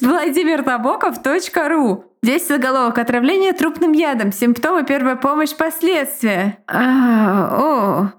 Владимирнабоков.ру. 0.00 2.04
Здесь 2.22 2.48
заголовок 2.48 2.98
«Отравление 2.98 3.52
трупным 3.52 3.92
ядом. 3.92 4.32
Симптомы, 4.32 4.84
первая 4.84 5.16
помощь, 5.16 5.54
последствия». 5.54 6.56
А, 6.66 7.58
о, 7.60 8.12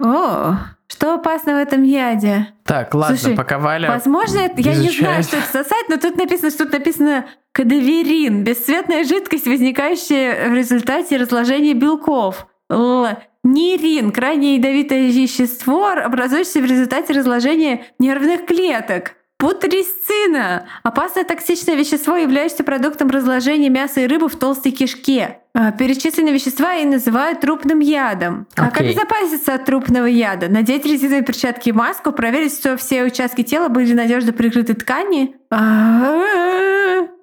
о, 0.00 0.56
Что 0.86 1.14
опасно 1.14 1.54
в 1.54 1.56
этом 1.58 1.82
яде? 1.82 2.48
Так, 2.64 2.94
ладно, 2.94 3.16
Слушай, 3.16 3.36
пока 3.36 3.58
Валя 3.58 3.90
Возможно, 3.90 4.38
это- 4.38 4.60
я 4.60 4.74
не 4.74 4.88
знаю, 4.90 5.22
что 5.22 5.36
это 5.36 5.64
сайт, 5.64 5.88
но 5.88 5.96
тут 5.96 6.16
написано, 6.16 6.50
что 6.50 6.64
тут 6.64 6.72
написано 6.72 7.26
кадаверин, 7.52 8.42
бесцветная 8.44 9.04
жидкость, 9.04 9.46
возникающая 9.46 10.48
в 10.48 10.54
результате 10.54 11.16
разложения 11.16 11.74
белков. 11.74 12.46
Л. 12.70 13.08
Нейрин, 13.44 14.12
крайне 14.12 14.56
ядовитое 14.56 15.08
вещество, 15.08 15.88
образующееся 15.88 16.60
в 16.60 16.64
результате 16.64 17.12
разложения 17.12 17.86
нервных 17.98 18.46
клеток. 18.46 19.12
Путрисцина– 19.38 20.66
опасное 20.82 21.24
токсичное 21.24 21.76
вещество, 21.76 22.16
являющееся 22.16 22.64
продуктом 22.64 23.08
разложения 23.08 23.68
мяса 23.68 24.00
и 24.00 24.06
рыбы 24.06 24.28
в 24.28 24.36
толстой 24.36 24.72
кишке. 24.72 25.38
А, 25.54 25.72
Перечисленные 25.72 26.34
вещества 26.34 26.74
и 26.74 26.84
называют 26.84 27.40
трупным 27.40 27.80
ядом. 27.80 28.46
Как 28.54 28.76
Окей. 28.76 28.90
обезопаситься 28.90 29.54
от 29.54 29.64
трупного 29.64 30.06
яда? 30.06 30.48
Надеть 30.48 30.84
резиновые 30.84 31.22
перчатки 31.22 31.70
и 31.70 31.72
маску, 31.72 32.12
проверить, 32.12 32.52
что 32.54 32.76
все 32.76 33.02
участки 33.04 33.42
тела 33.42 33.68
были 33.68 33.92
надежно 33.94 34.32
прикрыты 34.32 34.74
ткани. 34.74 35.34
А, 35.50 36.12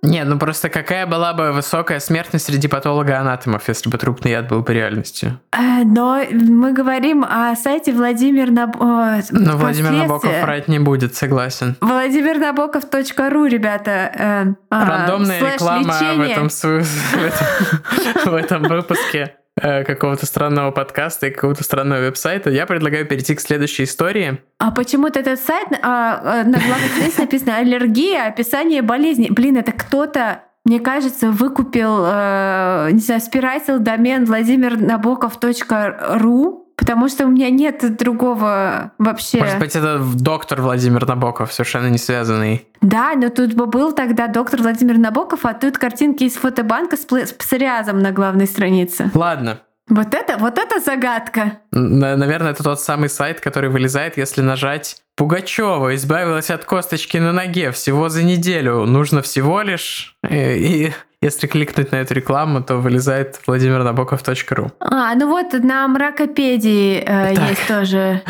Не, 0.02 0.24
ну 0.24 0.40
просто 0.40 0.70
какая 0.70 1.06
была 1.06 1.34
бы 1.34 1.52
высокая 1.52 2.00
смертность 2.00 2.46
среди 2.46 2.68
патолога-анатомов, 2.68 3.68
если 3.68 3.88
бы 3.90 4.00
трупный 4.00 4.32
яд 4.32 4.48
был 4.50 4.62
бы 4.62 4.74
реальностью? 4.74 5.40
э, 5.52 5.84
Но 5.84 6.22
мы 6.32 6.74
говорим 6.74 7.24
о 7.24 7.56
сайте 7.56 7.92
Владимир 7.94 8.50
Наб... 8.50 8.76
э, 8.82 9.22
Но 9.30 9.58
Владимир. 9.58 9.92
Набоков 9.92 10.32
врать 10.42 10.68
не 10.68 10.80
будет, 10.80 11.16
согласен. 11.16 11.76
Владимирнабоков.ру, 11.82 13.46
ребята. 13.46 13.92
э, 13.92 14.54
а, 14.72 14.86
Рандомная 14.86 15.54
реклама 15.54 15.94
в 15.94 16.22
этом, 16.22 16.50
в 18.26 18.34
этом- 18.34 18.64
выпуске 18.64 19.36
э, 19.62 19.84
какого-то 19.84 20.26
странного 20.26 20.72
подкаста 20.72 21.28
и 21.28 21.32
какого-то 21.32 21.64
странного 21.64 22.00
веб-сайта. 22.02 22.50
Я 22.50 22.66
предлагаю 22.66 23.06
перейти 23.06 23.36
к 23.36 23.42
следующей 23.42 23.84
истории. 23.84 24.40
А 24.60 24.72
почему-то 24.72 25.20
этот 25.20 25.40
сайт, 25.40 25.68
а, 25.82 26.22
а, 26.24 26.44
на 26.44 26.60
главной 26.60 26.90
странице 26.90 27.22
написано 27.22 27.58
аллергия, 27.58 28.28
описание 28.28 28.82
болезни. 28.82 29.28
Блин, 29.30 29.58
это 29.58 29.72
кто-то, 29.72 30.42
мне 30.66 30.80
кажется, 30.80 31.32
выкупил, 31.32 32.04
э, 32.06 32.90
не 32.92 33.00
знаю, 33.00 33.22
спирайтил 33.22 33.80
домен 33.80 34.26
владимирнабоков.ру, 34.26 36.65
потому 36.76 37.10
что 37.10 37.26
у 37.26 37.30
меня 37.30 37.50
нет 37.50 37.98
другого 37.98 38.92
вообще. 38.98 39.40
Может 39.40 39.60
быть, 39.60 39.76
это 39.76 40.00
доктор 40.00 40.62
Владимир 40.62 41.08
Набоков, 41.08 41.54
совершенно 41.54 41.88
не 41.88 41.98
связанный. 41.98 42.68
Да, 42.82 43.14
но 43.16 43.30
тут 43.30 43.54
бы 43.54 43.66
был 43.66 43.94
тогда 43.94 44.28
доктор 44.28 44.62
Владимир 44.62 44.98
Набоков, 44.98 45.46
а 45.46 45.54
тут 45.54 45.78
картинки 45.78 46.24
из 46.24 46.34
фотобанка 46.36 46.98
с, 46.98 47.06
с 47.10 47.34
псориазом 47.34 48.00
на 48.00 48.12
главной 48.12 48.48
странице. 48.48 49.10
Ладно. 49.14 49.60
Вот 49.88 50.16
это, 50.16 50.38
вот 50.38 50.58
это 50.58 50.80
загадка. 50.80 51.60
Наверное, 51.72 52.52
это 52.52 52.64
тот 52.64 52.82
самый 52.82 53.08
сайт, 53.08 53.40
который 53.40 53.70
вылезает, 53.70 54.18
если 54.18 54.42
нажать 54.42 54.98
Пугачева 55.16 55.94
избавилась 55.96 56.50
от 56.50 56.66
косточки 56.66 57.18
на 57.18 57.32
ноге 57.32 57.72
всего 57.72 58.10
за 58.10 58.24
неделю. 58.24 58.86
Нужно 58.86 59.22
всего 59.22 59.62
лишь... 59.62 60.18
э, 60.24 60.58
И 60.58 60.94
если 61.26 61.48
кликнуть 61.48 61.92
на 61.92 61.98
эту 61.98 62.14
рекламу, 62.14 62.62
то 62.64 62.78
вылезает 62.78 63.40
владимирнабоков.ру. 63.48 64.72
А, 64.80 65.16
ну 65.16 65.28
вот 65.28 65.54
на 65.54 65.88
мракопедии 65.88 66.98
э, 67.00 67.36
Так. 67.36 67.50
есть 67.50 67.68
тоже. 67.68 68.22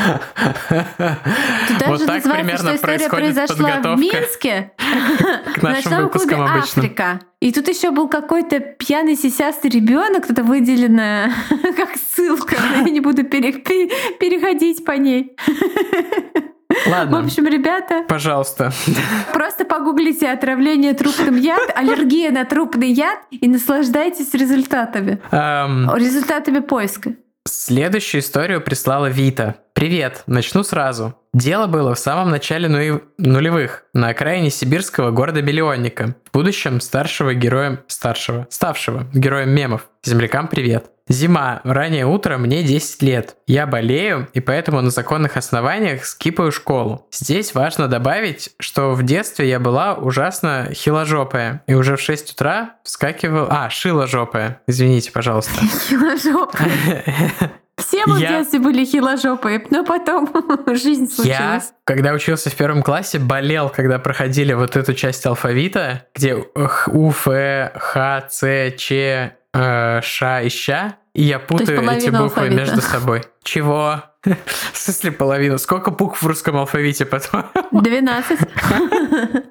Тут 1.68 1.78
даже 1.78 1.92
Вот 1.92 2.06
так 2.06 2.26
называется, 2.26 2.58
что 2.58 2.76
история 2.76 3.10
произошла 3.10 3.96
в 3.96 4.00
Минске, 4.00 4.72
к 5.56 5.58
в 5.60 5.64
нашим 5.64 6.04
выпускам 6.04 6.42
обычным. 6.42 6.86
Африка. 6.86 7.20
И 7.42 7.52
тут 7.52 7.68
еще 7.68 7.92
был 7.92 8.08
какой-то 8.08 8.60
пьяный 8.60 9.16
сисястый 9.16 9.70
ребенок, 9.70 10.30
это 10.30 10.42
выделено 10.44 11.32
как 11.78 11.90
ссылка, 11.98 12.56
я 12.86 12.90
не 12.90 13.02
буду 13.02 13.24
пере- 13.24 13.54
пе- 13.54 13.90
переходить 14.20 14.86
по 14.86 14.94
ней. 14.94 15.36
В 16.86 16.90
Ладно, 16.92 17.20
общем, 17.20 17.48
ребята, 17.48 18.04
пожалуйста. 18.08 18.72
просто 19.34 19.66
погуглите 19.66 20.30
отравление 20.30 20.94
трупным 20.94 21.36
яд, 21.38 21.72
аллергия 21.76 22.32
на 22.32 22.46
трупный 22.46 22.92
яд 22.92 23.20
и 23.32 23.48
наслаждайтесь 23.48 24.34
результатами. 24.34 25.20
Эм, 25.32 25.90
Результатами 25.96 26.60
поиска. 26.60 27.14
Следующую 27.48 28.22
историю 28.22 28.62
прислала 28.62 29.08
Вита. 29.08 29.56
Привет, 29.74 30.24
начну 30.26 30.64
сразу. 30.64 31.16
Дело 31.34 31.68
было 31.68 31.94
в 31.94 32.00
самом 32.00 32.30
начале 32.32 32.68
нули- 32.70 33.04
нулевых, 33.18 33.84
на 33.94 34.10
окраине 34.10 34.50
сибирского 34.50 35.12
города-миллионника, 35.12 36.16
в 36.26 36.32
будущем 36.34 36.80
старшего 36.82 37.34
героем, 37.34 37.80
старшего, 37.88 38.48
ставшего 38.50 39.06
героем 39.14 39.50
мемов. 39.50 39.88
Землякам 40.04 40.48
привет. 40.48 40.86
Зима, 41.08 41.62
раннее 41.64 42.06
утро, 42.08 42.38
мне 42.38 42.64
10 42.64 43.02
лет. 43.04 43.36
Я 43.46 43.68
болею, 43.68 44.28
и 44.34 44.40
поэтому 44.40 44.82
на 44.82 44.90
законных 44.90 45.38
основаниях 45.38 46.04
скипаю 46.06 46.52
школу. 46.52 47.08
Здесь 47.12 47.54
важно 47.54 47.88
добавить, 47.88 48.50
что 48.60 48.94
в 48.94 49.04
детстве 49.04 49.48
я 49.48 49.60
была 49.60 49.94
ужасно 49.94 50.70
хиложопая, 50.74 51.62
и 51.68 51.76
уже 51.76 51.96
в 51.96 52.02
6 52.02 52.34
утра 52.34 52.76
вскакивал... 52.84 53.48
А, 53.52 53.70
шиложопая, 53.70 54.62
извините, 54.68 55.12
пожалуйста. 55.12 55.54
Хиложопая. 55.90 56.72
Все 57.78 58.06
мы 58.08 58.16
в 58.16 58.20
Я- 58.20 58.30
детстве 58.40 58.60
были 58.60 58.86
хиложопые, 58.86 59.64
но 59.70 59.84
потом 59.86 60.30
жизнь 60.76 61.08
Я, 61.24 61.60
случилась. 61.60 61.74
когда 61.84 62.14
учился 62.14 62.50
в 62.50 62.56
первом 62.56 62.82
классе, 62.82 63.20
болел, 63.20 63.70
когда 63.70 64.00
проходили 64.00 64.54
вот 64.54 64.76
эту 64.78 64.94
часть 64.94 65.26
алфавита, 65.26 66.06
где 66.16 66.36
У, 66.36 67.10
Ф, 67.10 67.28
Х, 67.76 68.22
Ц, 68.30 68.72
Ч, 68.78 69.36
э, 69.56 70.02
Ш 70.02 70.42
и 70.42 70.50
Ща, 70.50 70.98
и 71.14 71.24
я 71.24 71.40
путаю 71.40 71.82
эти 71.90 72.10
буквы 72.10 72.24
алфавита. 72.26 72.56
между 72.56 72.82
собой. 72.82 73.24
Чего? 73.44 74.04
В 74.24 74.78
смысле 74.78 75.12
половину? 75.12 75.58
Сколько 75.58 75.92
букв 75.92 76.22
в 76.22 76.28
русском 76.28 76.58
алфавите 76.58 77.06
потом? 77.06 77.46
12. 77.72 78.40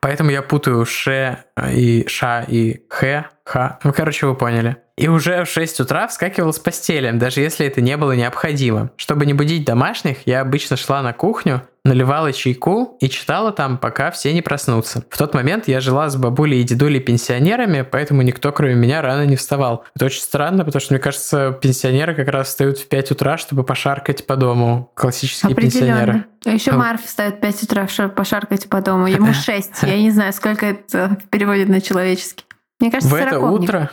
Поэтому 0.00 0.30
я 0.30 0.42
путаю 0.42 0.84
Ш 0.84 1.44
и 1.72 2.04
Ша 2.08 2.42
и 2.42 2.82
Х, 2.88 3.30
Х. 3.44 3.78
Ну, 3.84 3.92
короче, 3.92 4.26
вы 4.26 4.34
поняли. 4.34 4.76
И 4.96 5.08
уже 5.08 5.44
в 5.44 5.48
6 5.48 5.80
утра 5.80 6.06
вскакивал 6.08 6.52
с 6.52 6.58
постели, 6.58 7.10
даже 7.12 7.40
если 7.40 7.66
это 7.66 7.80
не 7.80 7.96
было 7.96 8.12
необходимо. 8.12 8.90
Чтобы 8.96 9.26
не 9.26 9.32
будить 9.32 9.64
домашних, 9.64 10.26
я 10.26 10.40
обычно 10.40 10.76
шла 10.76 11.02
на 11.02 11.12
кухню, 11.12 11.62
наливала 11.84 12.32
чайку 12.32 12.96
и 13.00 13.08
читала 13.08 13.52
там, 13.52 13.78
пока 13.78 14.10
все 14.10 14.32
не 14.32 14.42
проснутся. 14.42 15.04
В 15.10 15.18
тот 15.18 15.34
момент 15.34 15.68
я 15.68 15.80
жила 15.80 16.08
с 16.08 16.16
бабулей 16.16 16.60
и 16.60 16.64
дедулей 16.64 17.00
пенсионерами, 17.00 17.82
поэтому 17.82 18.22
никто, 18.22 18.52
кроме 18.52 18.74
меня, 18.74 19.02
рано 19.02 19.26
не 19.26 19.36
вставал. 19.36 19.84
Это 19.94 20.06
очень 20.06 20.20
странно, 20.20 20.64
потому 20.64 20.80
что, 20.80 20.94
мне 20.94 21.00
кажется, 21.00 21.58
пенсионеры 21.60 22.14
как 22.14 22.28
раз 22.28 22.48
встают 22.48 22.78
в 22.78 22.88
5 22.88 23.12
утра, 23.12 23.38
чтобы 23.38 23.64
пошаркать 23.64 24.26
по 24.26 24.36
дому. 24.36 24.90
Классические 24.94 25.54
пенсионеры. 25.54 26.24
А 26.44 26.50
еще. 26.50 26.72
Марф 26.72 27.04
встает 27.04 27.36
в 27.36 27.40
5 27.40 27.62
утра 27.64 27.88
чтобы 27.88 28.10
пошаркать 28.10 28.68
по 28.68 28.80
дому. 28.80 29.06
Ему 29.06 29.32
6. 29.32 29.82
Я 29.82 29.98
не 29.98 30.10
знаю, 30.10 30.32
сколько 30.32 30.66
это 30.66 31.18
переводит 31.30 31.68
на 31.68 31.80
человеческий. 31.80 32.44
Мне 32.80 32.90
кажется, 32.90 33.14
В 33.14 33.18
это 33.18 33.40
утро 33.40 33.90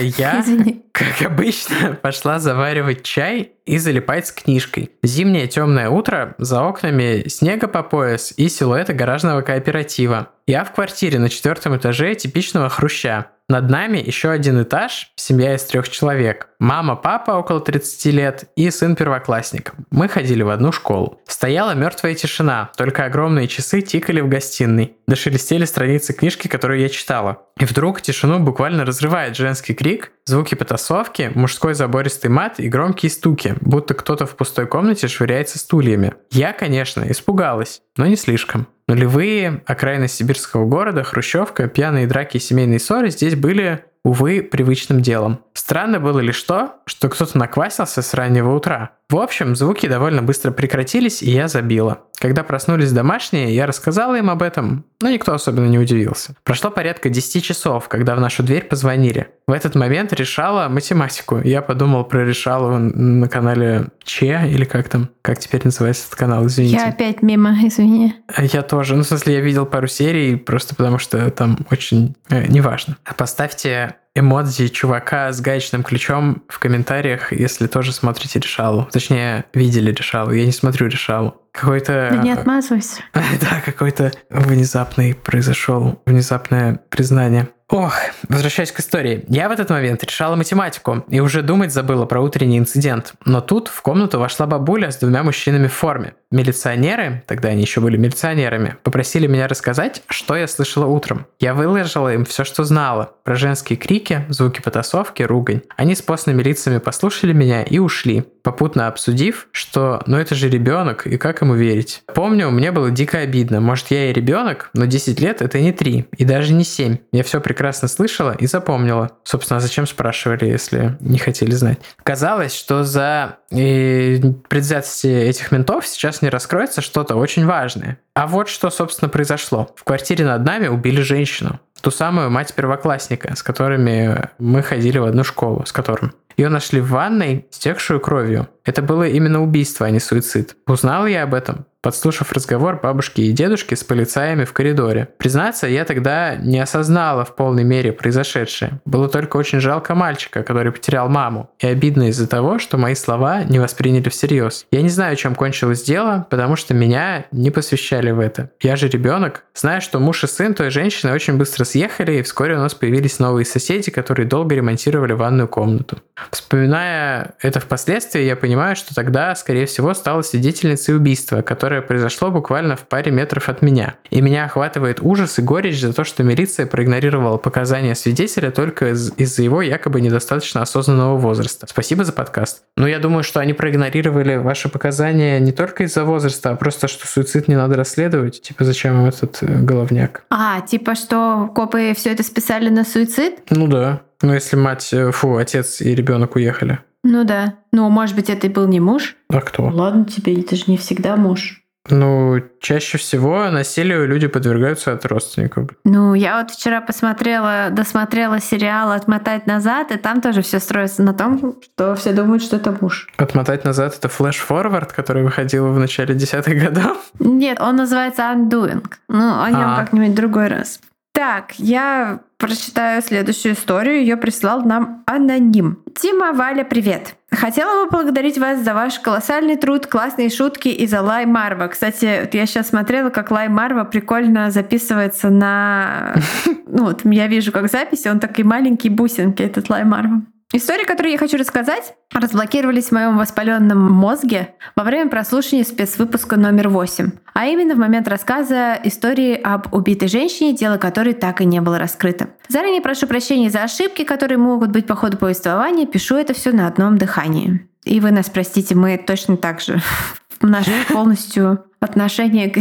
я 0.00 0.40
Извини. 0.42 0.84
Как 0.92 1.22
обычно, 1.22 1.98
пошла 2.00 2.38
заваривать 2.38 3.02
чай 3.02 3.52
и 3.64 3.78
залипать 3.78 4.26
с 4.26 4.32
книжкой. 4.32 4.90
Зимнее 5.02 5.46
темное 5.46 5.88
утро, 5.88 6.34
за 6.38 6.62
окнами 6.62 7.28
снега 7.28 7.68
по 7.68 7.82
пояс 7.82 8.34
и 8.36 8.48
силуэты 8.48 8.92
гаражного 8.92 9.40
кооператива. 9.42 10.28
Я 10.46 10.64
в 10.64 10.72
квартире 10.72 11.18
на 11.18 11.28
четвертом 11.28 11.76
этаже 11.76 12.14
типичного 12.14 12.68
хруща. 12.68 13.28
Над 13.48 13.68
нами 13.70 13.98
еще 13.98 14.30
один 14.30 14.62
этаж, 14.62 15.12
семья 15.16 15.54
из 15.54 15.64
трех 15.64 15.88
человек. 15.88 16.48
Мама, 16.62 16.94
папа 16.94 17.32
около 17.32 17.60
30 17.60 18.04
лет 18.14 18.44
и 18.54 18.70
сын 18.70 18.94
первоклассник. 18.94 19.72
Мы 19.90 20.06
ходили 20.06 20.44
в 20.44 20.48
одну 20.48 20.70
школу. 20.70 21.20
Стояла 21.26 21.74
мертвая 21.74 22.14
тишина, 22.14 22.70
только 22.76 23.04
огромные 23.04 23.48
часы 23.48 23.80
тикали 23.80 24.20
в 24.20 24.28
гостиной. 24.28 24.94
Дошелестели 25.08 25.64
страницы 25.64 26.12
книжки, 26.12 26.46
которую 26.46 26.78
я 26.78 26.88
читала. 26.88 27.42
И 27.58 27.64
вдруг 27.64 28.00
тишину 28.00 28.38
буквально 28.38 28.84
разрывает 28.84 29.36
женский 29.36 29.74
крик, 29.74 30.12
звуки 30.24 30.54
потасовки, 30.54 31.32
мужской 31.34 31.74
забористый 31.74 32.30
мат 32.30 32.60
и 32.60 32.68
громкие 32.68 33.10
стуки, 33.10 33.56
будто 33.60 33.94
кто-то 33.94 34.24
в 34.24 34.36
пустой 34.36 34.68
комнате 34.68 35.08
швыряется 35.08 35.58
стульями. 35.58 36.14
Я, 36.30 36.52
конечно, 36.52 37.04
испугалась, 37.10 37.82
но 37.96 38.06
не 38.06 38.14
слишком. 38.14 38.68
Нулевые, 38.86 39.62
окраины 39.66 40.06
сибирского 40.06 40.64
города, 40.66 41.02
хрущевка, 41.02 41.66
пьяные 41.66 42.06
драки 42.06 42.36
и 42.36 42.40
семейные 42.40 42.78
ссоры 42.78 43.10
здесь 43.10 43.34
были, 43.34 43.84
увы, 44.04 44.42
привычным 44.42 45.00
делом. 45.00 45.40
Странно 45.54 46.00
было 46.00 46.18
лишь 46.18 46.42
то, 46.42 46.76
что 46.86 47.08
кто-то 47.08 47.38
наквасился 47.38 48.02
с 48.02 48.14
раннего 48.14 48.54
утра. 48.54 48.90
В 49.08 49.18
общем, 49.18 49.54
звуки 49.54 49.86
довольно 49.86 50.22
быстро 50.22 50.50
прекратились, 50.50 51.22
и 51.22 51.30
я 51.30 51.46
забила. 51.46 52.00
Когда 52.18 52.44
проснулись 52.44 52.92
домашние, 52.92 53.54
я 53.54 53.66
рассказала 53.66 54.16
им 54.16 54.30
об 54.30 54.42
этом, 54.42 54.84
но 55.00 55.10
никто 55.10 55.34
особенно 55.34 55.66
не 55.66 55.78
удивился. 55.78 56.34
Прошло 56.44 56.70
порядка 56.70 57.10
10 57.10 57.44
часов, 57.44 57.88
когда 57.88 58.14
в 58.14 58.20
нашу 58.20 58.42
дверь 58.42 58.64
позвонили. 58.64 59.28
В 59.46 59.52
этот 59.52 59.74
момент 59.74 60.12
решала 60.12 60.68
математику. 60.68 61.40
Я 61.40 61.62
подумал 61.62 62.04
про 62.04 62.24
решалу 62.24 62.78
на 62.78 63.28
канале 63.28 63.88
Че, 64.04 64.46
или 64.46 64.64
как 64.64 64.88
там, 64.88 65.10
как 65.22 65.38
теперь 65.38 65.62
называется 65.64 66.06
этот 66.06 66.18
канал, 66.18 66.46
извините. 66.46 66.76
Я 66.76 66.88
опять 66.88 67.22
мимо, 67.22 67.56
извини. 67.62 68.14
Я 68.38 68.62
тоже. 68.62 68.96
Ну, 68.96 69.02
в 69.02 69.06
смысле, 69.06 69.34
я 69.34 69.40
видел 69.40 69.66
пару 69.66 69.86
серий, 69.86 70.36
просто 70.36 70.74
потому 70.74 70.98
что 70.98 71.30
там 71.30 71.58
очень 71.70 72.16
э, 72.28 72.46
неважно. 72.46 72.96
Поставьте 73.16 73.96
эмодзи 74.14 74.68
чувака 74.68 75.32
с 75.32 75.40
гаечным 75.40 75.82
ключом 75.82 76.42
в 76.48 76.58
комментариях, 76.58 77.32
если 77.32 77.66
тоже 77.66 77.92
смотрите 77.92 78.38
Решалу. 78.38 78.88
Точнее, 78.92 79.46
видели 79.54 79.90
Решалу. 79.92 80.32
Я 80.32 80.44
не 80.44 80.52
смотрю 80.52 80.88
Решалу. 80.88 81.36
Какой-то... 81.52 82.08
Да 82.12 82.22
не 82.22 82.32
отмазывайся. 82.32 83.02
Да, 83.40 83.60
какой-то 83.64 84.12
внезапный 84.30 85.14
произошел, 85.14 86.02
внезапное 86.06 86.80
признание. 86.90 87.48
Ох, 87.72 87.94
возвращаясь 88.28 88.70
к 88.70 88.80
истории. 88.80 89.24
Я 89.28 89.48
в 89.48 89.52
этот 89.52 89.70
момент 89.70 90.04
решала 90.04 90.36
математику 90.36 91.06
и 91.08 91.20
уже 91.20 91.40
думать 91.40 91.72
забыла 91.72 92.04
про 92.04 92.20
утренний 92.20 92.58
инцидент. 92.58 93.14
Но 93.24 93.40
тут 93.40 93.68
в 93.68 93.80
комнату 93.80 94.20
вошла 94.20 94.46
бабуля 94.46 94.90
с 94.90 94.98
двумя 94.98 95.22
мужчинами 95.22 95.68
в 95.68 95.72
форме. 95.72 96.12
Милиционеры, 96.30 97.24
тогда 97.26 97.48
они 97.48 97.62
еще 97.62 97.80
были 97.80 97.96
милиционерами, 97.96 98.76
попросили 98.82 99.26
меня 99.26 99.48
рассказать, 99.48 100.02
что 100.08 100.36
я 100.36 100.48
слышала 100.48 100.84
утром. 100.84 101.24
Я 101.40 101.54
выложила 101.54 102.12
им 102.12 102.26
все, 102.26 102.44
что 102.44 102.62
знала. 102.64 103.14
Про 103.24 103.36
женские 103.36 103.78
крики, 103.78 104.26
звуки 104.28 104.60
потасовки, 104.60 105.22
ругань. 105.22 105.62
Они 105.74 105.94
с 105.94 106.02
постными 106.02 106.42
лицами 106.42 106.76
послушали 106.76 107.32
меня 107.32 107.62
и 107.62 107.78
ушли, 107.78 108.26
попутно 108.42 108.88
обсудив, 108.88 109.48
что 109.52 110.02
ну 110.06 110.18
это 110.18 110.34
же 110.34 110.48
ребенок, 110.48 111.06
и 111.06 111.16
как 111.16 111.40
ему 111.42 111.54
верить. 111.54 112.02
Помню, 112.14 112.50
мне 112.50 112.72
было 112.72 112.90
дико 112.90 113.18
обидно. 113.18 113.60
Может, 113.60 113.90
я 113.90 114.10
и 114.10 114.12
ребенок, 114.12 114.70
но 114.74 114.86
10 114.86 115.20
лет 115.20 115.42
это 115.42 115.60
не 115.60 115.72
3, 115.72 116.06
и 116.16 116.24
даже 116.24 116.52
не 116.52 116.64
7. 116.64 116.96
Я 117.12 117.22
все 117.22 117.40
прекрасно 117.40 117.88
слышала 117.88 118.32
и 118.38 118.46
запомнила. 118.46 119.12
Собственно, 119.24 119.60
зачем 119.60 119.86
спрашивали, 119.86 120.46
если 120.46 120.96
не 121.00 121.18
хотели 121.18 121.52
знать? 121.52 121.78
Казалось, 122.02 122.54
что 122.54 122.84
за 122.84 123.38
э, 123.50 124.18
предвзятости 124.48 125.06
этих 125.06 125.52
ментов 125.52 125.86
сейчас 125.86 126.22
не 126.22 126.28
раскроется 126.28 126.80
что-то 126.80 127.16
очень 127.16 127.46
важное. 127.46 127.98
А 128.14 128.26
вот 128.26 128.48
что, 128.48 128.70
собственно, 128.70 129.08
произошло. 129.08 129.70
В 129.76 129.84
квартире 129.84 130.26
над 130.26 130.44
нами 130.44 130.68
убили 130.68 131.00
женщину. 131.00 131.60
Ту 131.80 131.90
самую 131.90 132.30
мать 132.30 132.54
первоклассника, 132.54 133.34
с 133.34 133.42
которыми 133.42 134.28
мы 134.38 134.62
ходили 134.62 134.98
в 134.98 135.04
одну 135.04 135.24
школу, 135.24 135.64
с 135.66 135.72
которым. 135.72 136.12
Ее 136.36 136.48
нашли 136.48 136.80
в 136.80 136.88
ванной, 136.90 137.46
стекшую 137.50 138.00
кровью. 138.00 138.48
Это 138.64 138.82
было 138.82 139.04
именно 139.08 139.42
убийство, 139.42 139.86
а 139.86 139.90
не 139.90 140.00
суицид. 140.00 140.56
Узнал 140.66 141.06
я 141.06 141.22
об 141.24 141.34
этом 141.34 141.66
подслушав 141.82 142.32
разговор 142.32 142.80
бабушки 142.80 143.20
и 143.20 143.32
дедушки 143.32 143.74
с 143.74 143.84
полицаями 143.84 144.44
в 144.44 144.52
коридоре. 144.52 145.08
Признаться, 145.18 145.66
я 145.66 145.84
тогда 145.84 146.36
не 146.36 146.60
осознала 146.60 147.24
в 147.24 147.34
полной 147.34 147.64
мере 147.64 147.92
произошедшее. 147.92 148.80
Было 148.84 149.08
только 149.08 149.36
очень 149.36 149.60
жалко 149.60 149.94
мальчика, 149.94 150.42
который 150.42 150.72
потерял 150.72 151.08
маму. 151.08 151.50
И 151.58 151.66
обидно 151.66 152.08
из-за 152.08 152.28
того, 152.28 152.58
что 152.58 152.78
мои 152.78 152.94
слова 152.94 153.42
не 153.42 153.58
восприняли 153.58 154.08
всерьез. 154.08 154.66
Я 154.70 154.82
не 154.82 154.88
знаю, 154.88 155.16
чем 155.16 155.34
кончилось 155.34 155.82
дело, 155.82 156.26
потому 156.30 156.56
что 156.56 156.72
меня 156.72 157.26
не 157.32 157.50
посвящали 157.50 158.10
в 158.10 158.20
это. 158.20 158.50
Я 158.60 158.76
же 158.76 158.88
ребенок. 158.88 159.44
Знаю, 159.54 159.80
что 159.80 159.98
муж 159.98 160.22
и 160.24 160.26
сын 160.28 160.54
той 160.54 160.70
женщины 160.70 161.12
очень 161.12 161.36
быстро 161.36 161.64
съехали, 161.64 162.18
и 162.18 162.22
вскоре 162.22 162.54
у 162.56 162.60
нас 162.60 162.74
появились 162.74 163.18
новые 163.18 163.44
соседи, 163.44 163.90
которые 163.90 164.26
долго 164.26 164.54
ремонтировали 164.54 165.12
ванную 165.12 165.48
комнату. 165.48 165.98
Вспоминая 166.30 167.34
это 167.40 167.60
впоследствии, 167.60 168.22
я 168.22 168.36
понимаю, 168.36 168.76
что 168.76 168.94
тогда, 168.94 169.34
скорее 169.34 169.66
всего, 169.66 169.94
стала 169.94 170.22
свидетельницей 170.22 170.94
убийства, 170.94 171.42
которое 171.42 171.71
которое 171.72 171.86
произошло 171.88 172.30
буквально 172.30 172.76
в 172.76 172.80
паре 172.80 173.10
метров 173.10 173.48
от 173.48 173.62
меня. 173.62 173.94
И 174.10 174.20
меня 174.20 174.44
охватывает 174.44 174.98
ужас 175.00 175.38
и 175.38 175.42
горечь 175.42 175.80
за 175.80 175.94
то, 175.94 176.04
что 176.04 176.22
милиция 176.22 176.66
проигнорировала 176.66 177.38
показания 177.38 177.94
свидетеля 177.94 178.50
только 178.50 178.90
из- 178.90 179.14
за 179.16 179.42
его 179.42 179.62
якобы 179.62 180.02
недостаточно 180.02 180.60
осознанного 180.60 181.16
возраста. 181.16 181.66
Спасибо 181.66 182.04
за 182.04 182.12
подкаст. 182.12 182.64
Но 182.76 182.86
я 182.86 182.98
думаю, 182.98 183.22
что 183.22 183.40
они 183.40 183.54
проигнорировали 183.54 184.36
ваши 184.36 184.68
показания 184.68 185.40
не 185.40 185.52
только 185.52 185.84
из-за 185.84 186.04
возраста, 186.04 186.50
а 186.50 186.56
просто, 186.56 186.88
что 186.88 187.06
суицид 187.06 187.48
не 187.48 187.56
надо 187.56 187.74
расследовать. 187.76 188.42
Типа, 188.42 188.64
зачем 188.64 189.00
им 189.00 189.06
этот 189.06 189.38
э, 189.42 189.46
головняк? 189.62 190.24
А, 190.28 190.60
типа, 190.60 190.94
что 190.94 191.50
копы 191.54 191.94
все 191.96 192.10
это 192.12 192.22
списали 192.22 192.68
на 192.68 192.84
суицид? 192.84 193.38
Ну 193.48 193.66
да. 193.66 194.02
Ну, 194.20 194.34
если 194.34 194.56
мать, 194.56 194.90
э, 194.92 195.10
фу, 195.10 195.36
отец 195.38 195.80
и 195.80 195.94
ребенок 195.94 196.36
уехали. 196.36 196.80
Ну 197.04 197.24
да. 197.24 197.54
Ну, 197.72 197.88
может 197.88 198.14
быть, 198.14 198.30
это 198.30 198.46
и 198.46 198.50
был 198.50 198.68
не 198.68 198.78
муж? 198.78 199.16
А 199.28 199.40
кто? 199.40 199.64
Ладно 199.64 200.04
тебе, 200.04 200.38
это 200.40 200.54
же 200.54 200.64
не 200.68 200.76
всегда 200.76 201.16
муж. 201.16 201.61
Ну, 201.90 202.40
чаще 202.60 202.96
всего 202.96 203.50
насилию 203.50 204.06
люди 204.06 204.28
подвергаются 204.28 204.92
от 204.92 205.04
родственников. 205.04 205.70
Ну, 205.84 206.14
я 206.14 206.38
вот 206.40 206.52
вчера 206.52 206.80
посмотрела, 206.80 207.68
досмотрела 207.70 208.40
сериал 208.40 208.92
«Отмотать 208.92 209.46
назад», 209.46 209.90
и 209.90 209.96
там 209.96 210.20
тоже 210.20 210.42
все 210.42 210.60
строится 210.60 211.02
на 211.02 211.12
том, 211.12 211.56
что 211.60 211.94
все 211.96 212.12
думают, 212.12 212.42
что 212.42 212.56
это 212.56 212.76
муж. 212.80 213.08
«Отмотать 213.16 213.64
назад»— 213.64 213.96
это 213.98 214.08
FlashForward, 214.08 214.92
который 214.92 215.24
выходил 215.24 215.72
в 215.72 215.78
начале 215.78 216.14
десятых 216.14 216.56
годов? 216.62 216.98
Нет, 217.18 217.60
он 217.60 217.76
называется 217.76 218.22
«Undoing». 218.22 218.84
Ну, 219.08 219.42
о 219.42 219.50
нем 219.50 219.70
а. 219.72 219.76
как-нибудь 219.76 220.14
другой 220.14 220.48
раз. 220.48 220.80
Так, 221.12 221.52
я 221.58 222.20
прочитаю 222.38 223.02
следующую 223.02 223.54
историю. 223.54 224.00
Ее 224.00 224.16
прислал 224.16 224.62
нам 224.62 225.02
аноним. 225.06 225.78
Тима, 225.94 226.32
Валя, 226.32 226.64
привет. 226.64 227.16
Хотела 227.32 227.84
бы 227.84 227.90
поблагодарить 227.90 228.38
вас 228.38 228.60
за 228.60 228.74
ваш 228.74 228.98
колоссальный 229.00 229.56
труд, 229.56 229.86
классные 229.86 230.28
шутки 230.28 230.68
и 230.68 230.86
за 230.86 231.00
Лай 231.00 231.24
Марва. 231.24 231.68
Кстати, 231.68 232.28
я 232.30 232.46
сейчас 232.46 232.68
смотрела, 232.68 233.10
как 233.10 233.30
Лай 233.30 233.48
Марва 233.48 233.84
прикольно 233.84 234.50
записывается 234.50 235.30
на... 235.30 236.14
Ну 236.74 236.84
вот, 236.84 237.02
я 237.04 237.26
вижу 237.26 237.52
как 237.52 237.70
запись, 237.70 238.06
он 238.06 238.18
такие 238.18 238.46
маленькие 238.46 238.90
бусинки, 238.92 239.42
этот 239.42 239.68
Лай 239.68 239.84
Марва. 239.84 240.22
Истории, 240.54 240.84
которые 240.84 241.12
я 241.12 241.18
хочу 241.18 241.38
рассказать, 241.38 241.94
разблокировались 242.12 242.88
в 242.88 242.92
моем 242.92 243.16
воспаленном 243.16 243.90
мозге 243.90 244.54
во 244.76 244.84
время 244.84 245.08
прослушивания 245.08 245.64
спецвыпуска 245.64 246.36
номер 246.36 246.68
8, 246.68 247.10
а 247.32 247.46
именно 247.46 247.74
в 247.74 247.78
момент 247.78 248.06
рассказа 248.06 248.78
истории 248.84 249.34
об 249.34 249.72
убитой 249.74 250.08
женщине, 250.08 250.52
дело 250.54 250.76
которой 250.76 251.14
так 251.14 251.40
и 251.40 251.46
не 251.46 251.62
было 251.62 251.78
раскрыто. 251.78 252.28
Заранее 252.48 252.82
прошу 252.82 253.06
прощения 253.06 253.48
за 253.48 253.62
ошибки, 253.62 254.04
которые 254.04 254.36
могут 254.36 254.70
быть 254.70 254.86
по 254.86 254.94
ходу 254.94 255.16
повествования, 255.16 255.86
пишу 255.86 256.16
это 256.16 256.34
все 256.34 256.52
на 256.52 256.66
одном 256.66 256.98
дыхании. 256.98 257.66
И 257.84 258.00
вы 258.00 258.10
нас 258.10 258.28
простите, 258.28 258.74
мы 258.74 258.98
точно 258.98 259.38
так 259.38 259.62
же 259.62 259.80
наше 260.42 260.70
полностью 260.92 261.64
отношение 261.80 262.50
к, 262.50 262.60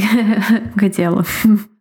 к 0.80 0.90
делу. 0.90 1.26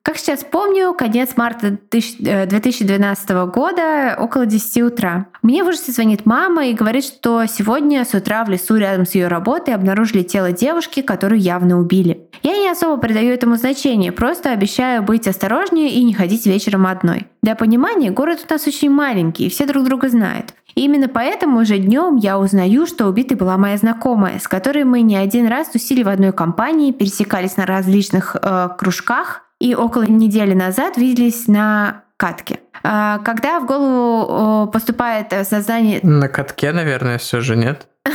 Как 0.03 0.17
сейчас 0.17 0.45
помню, 0.45 0.95
конец 0.95 1.37
марта 1.37 1.77
2012 1.91 3.31
э, 3.31 3.47
года, 3.47 4.17
около 4.19 4.47
10 4.47 4.83
утра. 4.83 5.27
Мне 5.43 5.63
в 5.63 5.69
ужасе 5.69 5.93
звонит 5.93 6.25
мама 6.25 6.67
и 6.67 6.75
говорит, 6.75 7.05
что 7.05 7.45
сегодня 7.45 8.07
с 8.07 8.15
утра 8.15 8.45
в 8.45 8.49
лесу 8.49 8.77
рядом 8.77 9.05
с 9.05 9.15
ее 9.15 9.29
работой 9.29 9.75
обнаружили 9.75 10.23
тело 10.23 10.53
девушки, 10.53 11.03
которую 11.03 11.41
явно 11.41 11.79
убили. 11.79 12.29
Я 12.43 12.57
не 12.57 12.71
особо 12.71 12.97
придаю 12.97 13.35
этому 13.35 13.57
значение, 13.57 14.11
просто 14.11 14.53
обещаю 14.53 15.03
быть 15.03 15.29
осторожнее 15.29 15.91
и 15.91 16.03
не 16.03 16.15
ходить 16.15 16.47
вечером 16.47 16.87
одной. 16.87 17.27
Для 17.43 17.55
понимания, 17.55 18.11
город 18.11 18.47
у 18.49 18.53
нас 18.53 18.67
очень 18.67 18.91
маленький, 18.91 19.47
и 19.47 19.51
все 19.51 19.67
друг 19.67 19.85
друга 19.85 20.09
знают. 20.09 20.55
И 20.75 20.85
именно 20.85 21.09
поэтому 21.09 21.61
уже 21.61 21.77
днем 21.77 22.17
я 22.17 22.39
узнаю, 22.39 22.87
что 22.87 23.07
убитой 23.07 23.37
была 23.37 23.59
моя 23.59 23.77
знакомая, 23.77 24.39
с 24.39 24.49
которой 24.49 24.85
мы 24.85 25.03
не 25.03 25.17
один 25.17 25.47
раз 25.47 25.69
тусили 25.69 26.03
в 26.03 26.09
одной 26.09 26.33
компании, 26.33 26.93
пересекались 26.93 27.59
на 27.59 27.67
различных 27.67 28.35
э, 28.41 28.69
кружках, 28.79 29.43
и 29.61 29.75
около 29.75 30.05
недели 30.05 30.55
назад 30.55 30.97
виделись 30.97 31.47
на 31.47 32.05
катке. 32.17 32.61
А, 32.83 33.19
когда 33.19 33.61
в 33.61 33.67
голову 33.67 34.71
поступает 34.71 35.33
создание... 35.47 36.01
На 36.03 36.29
катке, 36.29 36.73
наверное, 36.73 37.19
все 37.19 37.41
же 37.41 37.57
нет. 37.57 37.87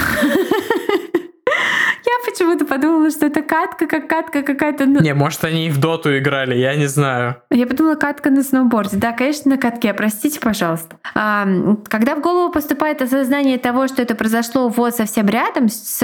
почему-то 2.35 2.65
подумала, 2.65 3.09
что 3.09 3.25
это 3.25 3.41
катка, 3.41 3.87
как 3.87 4.07
катка 4.07 4.41
какая-то. 4.41 4.85
Ну... 4.85 5.01
Не, 5.01 5.13
может, 5.13 5.43
они 5.43 5.67
и 5.67 5.71
в 5.71 5.79
доту 5.79 6.17
играли, 6.17 6.55
я 6.55 6.75
не 6.75 6.87
знаю. 6.87 7.37
Я 7.49 7.65
подумала, 7.65 7.95
катка 7.95 8.29
на 8.29 8.43
сноуборде. 8.43 8.97
Да, 8.97 9.13
конечно, 9.13 9.51
на 9.51 9.57
катке, 9.57 9.93
простите, 9.93 10.39
пожалуйста. 10.39 10.97
А, 11.13 11.47
когда 11.87 12.15
в 12.15 12.21
голову 12.21 12.51
поступает 12.51 13.01
осознание 13.01 13.57
того, 13.57 13.87
что 13.87 14.01
это 14.01 14.15
произошло 14.15 14.69
вот 14.69 14.95
совсем 14.95 15.27
рядом 15.27 15.69
с 15.69 15.99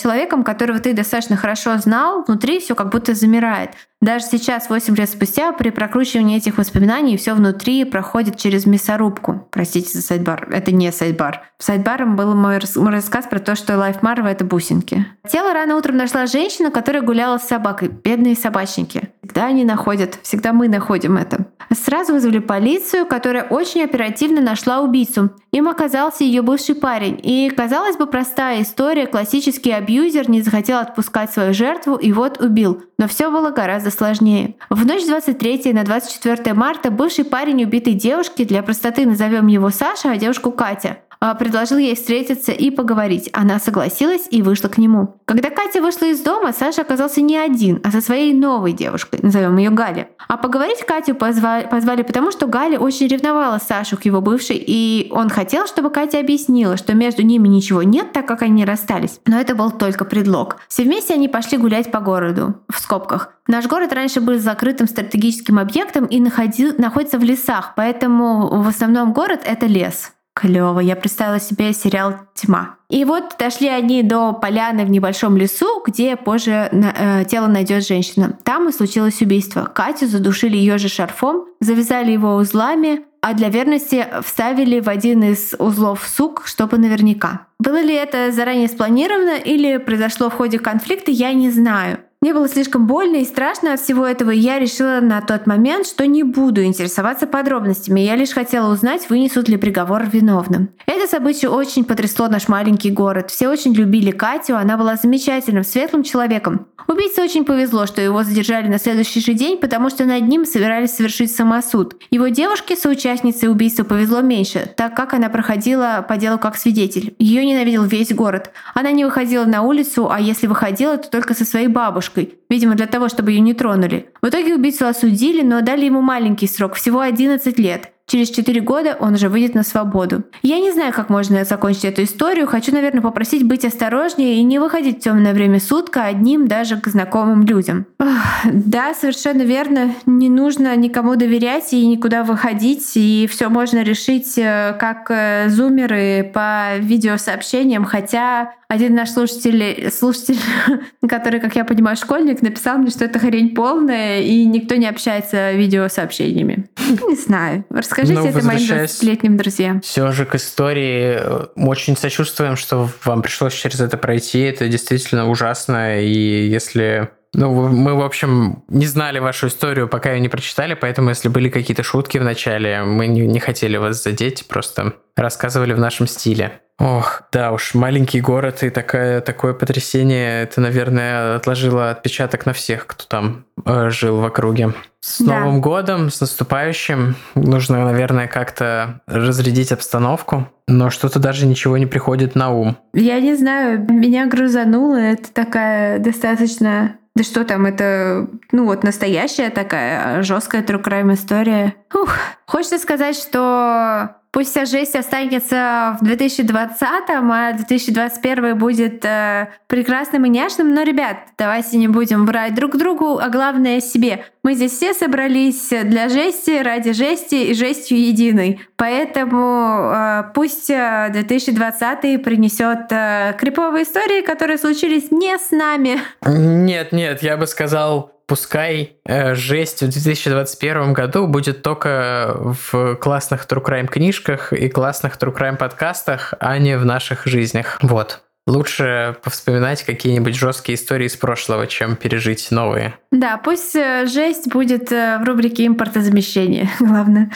человеком, 0.00 0.44
которого 0.44 0.78
ты 0.78 0.94
достаточно 0.94 1.36
хорошо 1.36 1.76
знал, 1.78 2.24
внутри 2.24 2.60
все 2.60 2.74
как 2.74 2.90
будто 2.90 3.14
замирает. 3.14 3.70
Даже 4.04 4.26
сейчас, 4.26 4.68
8 4.68 4.94
лет 4.96 5.08
спустя, 5.08 5.50
при 5.52 5.70
прокручивании 5.70 6.36
этих 6.36 6.58
воспоминаний 6.58 7.16
все 7.16 7.32
внутри 7.32 7.84
проходит 7.84 8.36
через 8.36 8.66
мясорубку. 8.66 9.48
Простите 9.50 9.96
за 9.96 10.02
sidebar. 10.02 10.46
Это 10.52 10.72
не 10.72 10.92
sidebar. 10.92 11.40
Sidebar 11.56 12.01
ом 12.01 12.14
был 12.14 12.34
мой, 12.34 12.58
рассказ 12.58 13.24
про 13.24 13.38
то, 13.38 13.54
что 13.54 13.78
Лайф 13.78 14.02
Марва— 14.02 14.26
это 14.28 14.44
бусинки. 14.44 15.06
Тело 15.26 15.54
рано 15.54 15.74
утром 15.76 15.96
нашла 15.96 16.26
женщина, 16.26 16.70
которая 16.70 17.00
гуляла 17.02 17.38
с 17.38 17.48
собакой. 17.48 17.88
Бедные 17.88 18.36
собачники. 18.36 19.08
Всегда 19.24 19.46
они 19.46 19.64
находят, 19.64 20.18
всегда 20.22 20.52
мы 20.52 20.68
находим 20.68 21.16
это. 21.16 21.46
Сразу 21.72 22.12
вызвали 22.12 22.40
полицию, 22.40 23.06
которая 23.06 23.44
очень 23.44 23.82
оперативно 23.82 24.42
нашла 24.42 24.80
убийцу. 24.80 25.30
Им 25.50 25.66
оказался 25.68 26.24
ее 26.24 26.42
бывший 26.42 26.74
парень. 26.74 27.18
И, 27.22 27.50
казалось 27.50 27.96
бы, 27.96 28.06
простая 28.06 28.62
история. 28.62 29.06
Классический 29.06 29.72
абьюзер 29.72 30.28
не 30.28 30.42
захотел 30.42 30.78
отпускать 30.78 31.32
свою 31.32 31.54
жертву 31.54 31.96
и 31.96 32.12
вот 32.12 32.40
убил. 32.40 32.82
Но 32.98 33.08
все 33.08 33.30
было 33.30 33.50
гораздо 33.50 33.90
сложнее. 33.90 34.56
В 34.68 34.84
ночь 34.86 35.06
23 35.06 35.72
на 35.72 35.84
24 35.84 36.54
марта 36.54 36.90
бывший 36.90 37.24
парень 37.24 37.64
убитой 37.64 37.94
девушки, 37.94 38.44
для 38.44 38.62
простоты 38.62 39.06
назовем 39.06 39.46
его 39.46 39.70
Саша, 39.70 40.10
а 40.10 40.16
девушку 40.16 40.52
Катя, 40.52 40.98
предложил 41.32 41.78
ей 41.78 41.94
встретиться 41.94 42.52
и 42.52 42.70
поговорить. 42.70 43.30
Она 43.32 43.58
согласилась 43.58 44.26
и 44.30 44.42
вышла 44.42 44.68
к 44.68 44.76
нему. 44.76 45.16
Когда 45.24 45.48
Катя 45.48 45.80
вышла 45.80 46.04
из 46.04 46.20
дома, 46.20 46.52
Саша 46.52 46.82
оказался 46.82 47.22
не 47.22 47.38
один, 47.38 47.80
а 47.82 47.90
со 47.90 48.02
своей 48.02 48.34
новой 48.34 48.72
девушкой, 48.72 49.20
назовем 49.22 49.56
ее 49.56 49.70
Галя. 49.70 50.08
А 50.28 50.36
поговорить 50.36 50.84
Катю 50.84 51.14
позвали, 51.14 51.66
позвали 51.66 52.02
потому, 52.02 52.30
что 52.30 52.46
Галя 52.46 52.78
очень 52.78 53.06
ревновала 53.06 53.58
Сашу 53.58 53.96
к 53.96 54.04
его 54.04 54.20
бывшей, 54.20 54.62
и 54.66 55.08
он 55.12 55.30
хотел, 55.30 55.66
чтобы 55.66 55.88
Катя 55.88 56.18
объяснила, 56.18 56.76
что 56.76 56.94
между 56.94 57.22
ними 57.22 57.48
ничего 57.48 57.82
нет, 57.82 58.12
так 58.12 58.26
как 58.26 58.42
они 58.42 58.66
расстались. 58.66 59.20
Но 59.24 59.40
это 59.40 59.54
был 59.54 59.70
только 59.70 60.04
предлог. 60.04 60.56
Все 60.68 60.82
вместе 60.82 61.14
они 61.14 61.28
пошли 61.28 61.56
гулять 61.56 61.90
по 61.90 62.00
городу, 62.00 62.56
в 62.68 62.78
скобках. 62.78 63.30
Наш 63.46 63.66
город 63.66 63.92
раньше 63.92 64.20
был 64.20 64.38
закрытым 64.38 64.88
стратегическим 64.88 65.58
объектом 65.58 66.06
и 66.06 66.18
находил, 66.18 66.72
находится 66.78 67.18
в 67.18 67.22
лесах, 67.22 67.74
поэтому 67.76 68.62
в 68.62 68.68
основном 68.68 69.12
город— 69.12 69.42
это 69.44 69.66
лес. 69.66 70.13
Клево, 70.34 70.80
я 70.80 70.96
представила 70.96 71.38
себе 71.38 71.72
сериал 71.72 72.14
«Тьма». 72.34 72.76
И 72.90 73.04
вот 73.04 73.36
дошли 73.38 73.68
они 73.68 74.02
до 74.02 74.32
поляны 74.32 74.84
в 74.84 74.90
небольшом 74.90 75.36
лесу, 75.36 75.82
где 75.86 76.16
позже 76.16 76.68
э, 76.70 77.24
тело 77.24 77.46
найдет 77.46 77.86
женщина. 77.86 78.36
Там 78.42 78.68
и 78.68 78.72
случилось 78.72 79.22
убийство. 79.22 79.70
Катю 79.72 80.06
задушили 80.06 80.56
ее 80.56 80.78
же 80.78 80.88
шарфом, 80.88 81.46
завязали 81.60 82.12
его 82.12 82.34
узлами, 82.34 83.04
а 83.20 83.32
для 83.32 83.48
верности 83.48 84.06
вставили 84.22 84.80
в 84.80 84.88
один 84.88 85.22
из 85.22 85.54
узлов 85.58 86.06
сук, 86.06 86.42
чтобы 86.44 86.78
наверняка. 86.78 87.46
Было 87.58 87.80
ли 87.80 87.94
это 87.94 88.30
заранее 88.32 88.68
спланировано 88.68 89.38
или 89.38 89.78
произошло 89.78 90.28
в 90.28 90.34
ходе 90.34 90.58
конфликта, 90.58 91.10
я 91.10 91.32
не 91.32 91.50
знаю. 91.50 92.00
Мне 92.24 92.32
было 92.32 92.48
слишком 92.48 92.86
больно 92.86 93.16
и 93.16 93.26
страшно 93.26 93.74
от 93.74 93.80
всего 93.80 94.06
этого, 94.06 94.30
и 94.30 94.38
я 94.38 94.58
решила 94.58 95.00
на 95.02 95.20
тот 95.20 95.46
момент, 95.46 95.86
что 95.86 96.06
не 96.06 96.22
буду 96.22 96.64
интересоваться 96.64 97.26
подробностями. 97.26 98.00
Я 98.00 98.16
лишь 98.16 98.30
хотела 98.30 98.72
узнать, 98.72 99.10
вынесут 99.10 99.50
ли 99.50 99.58
приговор 99.58 100.04
виновным. 100.10 100.70
Это 100.86 101.06
событие 101.06 101.50
очень 101.50 101.84
потрясло 101.84 102.28
наш 102.28 102.48
маленький 102.48 102.90
город. 102.90 103.30
Все 103.30 103.50
очень 103.50 103.74
любили 103.74 104.10
Катю, 104.10 104.56
она 104.56 104.78
была 104.78 104.96
замечательным, 104.96 105.64
светлым 105.64 106.02
человеком. 106.02 106.66
Убийце 106.86 107.22
очень 107.22 107.44
повезло, 107.44 107.86
что 107.86 108.00
его 108.00 108.22
задержали 108.22 108.68
на 108.68 108.78
следующий 108.78 109.20
же 109.20 109.32
день, 109.32 109.58
потому 109.58 109.88
что 109.88 110.04
над 110.04 110.22
ним 110.22 110.44
собирались 110.44 110.94
совершить 110.94 111.34
самосуд. 111.34 111.96
Его 112.10 112.28
девушке, 112.28 112.76
соучастнице 112.76 113.48
убийства, 113.48 113.84
повезло 113.84 114.20
меньше, 114.20 114.70
так 114.76 114.94
как 114.94 115.14
она 115.14 115.28
проходила 115.28 116.04
по 116.06 116.16
делу 116.16 116.38
как 116.38 116.56
свидетель. 116.56 117.14
Ее 117.18 117.44
ненавидел 117.44 117.84
весь 117.84 118.12
город. 118.12 118.50
Она 118.74 118.90
не 118.92 119.04
выходила 119.04 119.44
на 119.44 119.62
улицу, 119.62 120.10
а 120.10 120.20
если 120.20 120.46
выходила, 120.46 120.98
то 120.98 121.10
только 121.10 121.34
со 121.34 121.44
своей 121.44 121.68
бабушкой 121.68 122.13
девушкой, 122.14 122.38
видимо, 122.48 122.74
для 122.74 122.86
того, 122.86 123.08
чтобы 123.08 123.32
ее 123.32 123.40
не 123.40 123.54
тронули. 123.54 124.06
В 124.22 124.28
итоге 124.28 124.54
убийцу 124.54 124.86
осудили, 124.86 125.42
но 125.42 125.60
дали 125.60 125.84
ему 125.84 126.00
маленький 126.00 126.46
срок, 126.46 126.74
всего 126.74 127.00
11 127.00 127.58
лет. 127.58 127.93
Через 128.06 128.30
4 128.30 128.60
года 128.60 128.96
он 129.00 129.14
уже 129.14 129.28
выйдет 129.28 129.54
на 129.54 129.62
свободу. 129.62 130.24
Я 130.42 130.60
не 130.60 130.70
знаю, 130.72 130.92
как 130.92 131.08
можно 131.08 131.42
закончить 131.44 131.86
эту 131.86 132.02
историю. 132.02 132.46
Хочу, 132.46 132.72
наверное, 132.72 133.00
попросить 133.00 133.44
быть 133.44 133.64
осторожнее 133.64 134.36
и 134.36 134.42
не 134.42 134.58
выходить 134.58 134.98
в 134.98 135.00
темное 135.00 135.32
время 135.32 135.58
сутка 135.58 136.04
одним 136.04 136.46
даже 136.46 136.78
к 136.78 136.86
знакомым 136.88 137.44
людям. 137.44 137.86
Ох, 137.98 138.08
да, 138.44 138.92
совершенно 138.92 139.42
верно. 139.42 139.94
Не 140.04 140.28
нужно 140.28 140.76
никому 140.76 141.16
доверять 141.16 141.72
и 141.72 141.86
никуда 141.86 142.24
выходить. 142.24 142.92
И 142.94 143.26
все 143.30 143.48
можно 143.48 143.82
решить 143.82 144.36
э, 144.36 144.76
как 144.78 145.10
э, 145.10 145.48
зумеры 145.48 146.30
по 146.34 146.76
видеосообщениям. 146.78 147.84
Хотя 147.84 148.52
один 148.68 148.94
наш 148.94 149.10
слушатель, 149.10 149.90
слушатель, 149.90 150.38
который, 151.08 151.40
как 151.40 151.56
я 151.56 151.64
понимаю, 151.64 151.96
школьник, 151.96 152.42
написал 152.42 152.78
мне, 152.78 152.90
что 152.90 153.04
это 153.04 153.18
хрень 153.18 153.54
полная, 153.54 154.20
и 154.20 154.44
никто 154.44 154.74
не 154.74 154.86
общается 154.86 155.52
видеосообщениями. 155.52 156.68
Не 157.08 157.16
знаю. 157.16 157.64
Расскажите 157.70 158.20
ну, 158.20 158.26
это 158.26 158.44
моим 158.44 158.60
20-летним 158.60 159.36
друзьям. 159.36 159.80
Все 159.80 160.10
же 160.12 160.24
к 160.24 160.34
истории 160.34 161.20
мы 161.56 161.68
очень 161.68 161.96
сочувствуем, 161.96 162.56
что 162.56 162.88
вам 163.04 163.22
пришлось 163.22 163.54
через 163.54 163.80
это 163.80 163.96
пройти. 163.96 164.40
Это 164.40 164.68
действительно 164.68 165.28
ужасно. 165.28 166.00
И 166.02 166.46
если 166.46 167.10
ну, 167.34 167.68
мы, 167.68 167.94
в 167.94 168.02
общем, 168.02 168.62
не 168.68 168.86
знали 168.86 169.18
вашу 169.18 169.48
историю, 169.48 169.88
пока 169.88 170.12
ее 170.12 170.20
не 170.20 170.28
прочитали, 170.28 170.74
поэтому 170.74 171.08
если 171.08 171.28
были 171.28 171.48
какие-то 171.48 171.82
шутки 171.82 172.18
в 172.18 172.24
начале, 172.24 172.82
мы 172.82 173.06
не, 173.06 173.22
не 173.22 173.40
хотели 173.40 173.76
вас 173.76 174.02
задеть, 174.02 174.46
просто 174.46 174.94
рассказывали 175.16 175.72
в 175.72 175.78
нашем 175.78 176.06
стиле. 176.06 176.60
Ох, 176.78 177.22
да 177.30 177.52
уж, 177.52 177.74
маленький 177.74 178.20
город 178.20 178.62
и 178.64 178.70
такое, 178.70 179.20
такое 179.20 179.54
потрясение, 179.54 180.42
это, 180.42 180.60
наверное, 180.60 181.36
отложило 181.36 181.90
отпечаток 181.90 182.46
на 182.46 182.52
всех, 182.52 182.86
кто 182.86 183.04
там 183.04 183.44
э, 183.64 183.90
жил 183.90 184.20
в 184.20 184.24
округе. 184.24 184.74
С 185.00 185.20
да. 185.20 185.40
Новым 185.40 185.60
годом, 185.60 186.10
с 186.10 186.20
наступающим. 186.20 187.14
Нужно, 187.36 187.84
наверное, 187.84 188.26
как-то 188.26 189.00
разрядить 189.06 189.70
обстановку, 189.70 190.48
но 190.66 190.90
что-то 190.90 191.20
даже 191.20 191.46
ничего 191.46 191.78
не 191.78 191.86
приходит 191.86 192.34
на 192.34 192.50
ум. 192.50 192.76
Я 192.92 193.20
не 193.20 193.34
знаю, 193.36 193.80
меня 193.88 194.26
грузануло, 194.26 194.96
это 194.96 195.32
такая 195.32 195.98
достаточно 195.98 196.96
да 197.16 197.22
что 197.22 197.44
там, 197.44 197.64
это, 197.64 198.26
ну 198.50 198.64
вот, 198.64 198.82
настоящая 198.82 199.50
такая 199.50 200.24
жесткая 200.24 200.64
true 200.64 200.82
crime 200.82 201.14
история. 201.14 201.76
Ух, 201.94 202.16
хочется 202.44 202.78
сказать, 202.78 203.16
что 203.16 204.16
Пусть 204.34 204.50
вся 204.50 204.64
жесть 204.64 204.96
останется 204.96 205.96
в 206.00 206.04
2020, 206.04 206.82
а 206.82 207.52
2021 207.52 208.58
будет 208.58 209.04
э, 209.04 209.46
прекрасным 209.68 210.24
и 210.24 210.28
няшным. 210.28 210.74
Но, 210.74 210.82
ребят, 210.82 211.18
давайте 211.38 211.76
не 211.76 211.86
будем 211.86 212.26
врать 212.26 212.52
друг 212.52 212.76
другу, 212.76 213.20
а 213.20 213.28
главное 213.28 213.80
себе. 213.80 214.24
Мы 214.42 214.54
здесь 214.54 214.72
все 214.72 214.92
собрались 214.92 215.68
для 215.68 216.08
жести, 216.08 216.60
ради 216.60 216.92
жести 216.92 217.36
и 217.36 217.54
жестью 217.54 217.96
единой. 217.96 218.60
Поэтому 218.74 219.92
э, 219.94 220.24
пусть 220.34 220.66
2020 220.66 222.04
э, 222.04 222.18
принесет 222.18 222.90
э, 222.90 223.36
криповые 223.38 223.84
истории, 223.84 224.20
которые 224.20 224.58
случились 224.58 225.12
не 225.12 225.38
с 225.38 225.52
нами. 225.52 226.00
Нет, 226.26 226.90
нет, 226.90 227.22
я 227.22 227.36
бы 227.36 227.46
сказал, 227.46 228.13
пускай 228.26 228.96
э, 229.04 229.34
жесть 229.34 229.82
в 229.82 229.88
2021 229.90 230.92
году 230.92 231.26
будет 231.26 231.62
только 231.62 232.34
в 232.36 232.96
классных 232.96 233.46
True 233.46 233.64
Crime 233.64 233.86
книжках 233.86 234.52
и 234.52 234.68
классных 234.68 235.16
True 235.16 235.34
Crime 235.34 235.56
подкастах, 235.56 236.34
а 236.40 236.58
не 236.58 236.76
в 236.76 236.84
наших 236.84 237.26
жизнях. 237.26 237.78
Вот. 237.82 238.23
Лучше 238.46 239.16
повспоминать 239.22 239.84
какие-нибудь 239.84 240.34
жесткие 240.34 240.76
истории 240.76 241.06
из 241.06 241.16
прошлого, 241.16 241.66
чем 241.66 241.96
пережить 241.96 242.50
новые. 242.50 242.94
Да, 243.10 243.38
пусть 243.38 243.74
э, 243.74 244.04
жесть 244.06 244.48
будет 244.48 244.92
э, 244.92 245.18
в 245.18 245.26
рубрике 245.26 245.66
импортозамещения, 245.66 246.68
главное, 246.78 247.30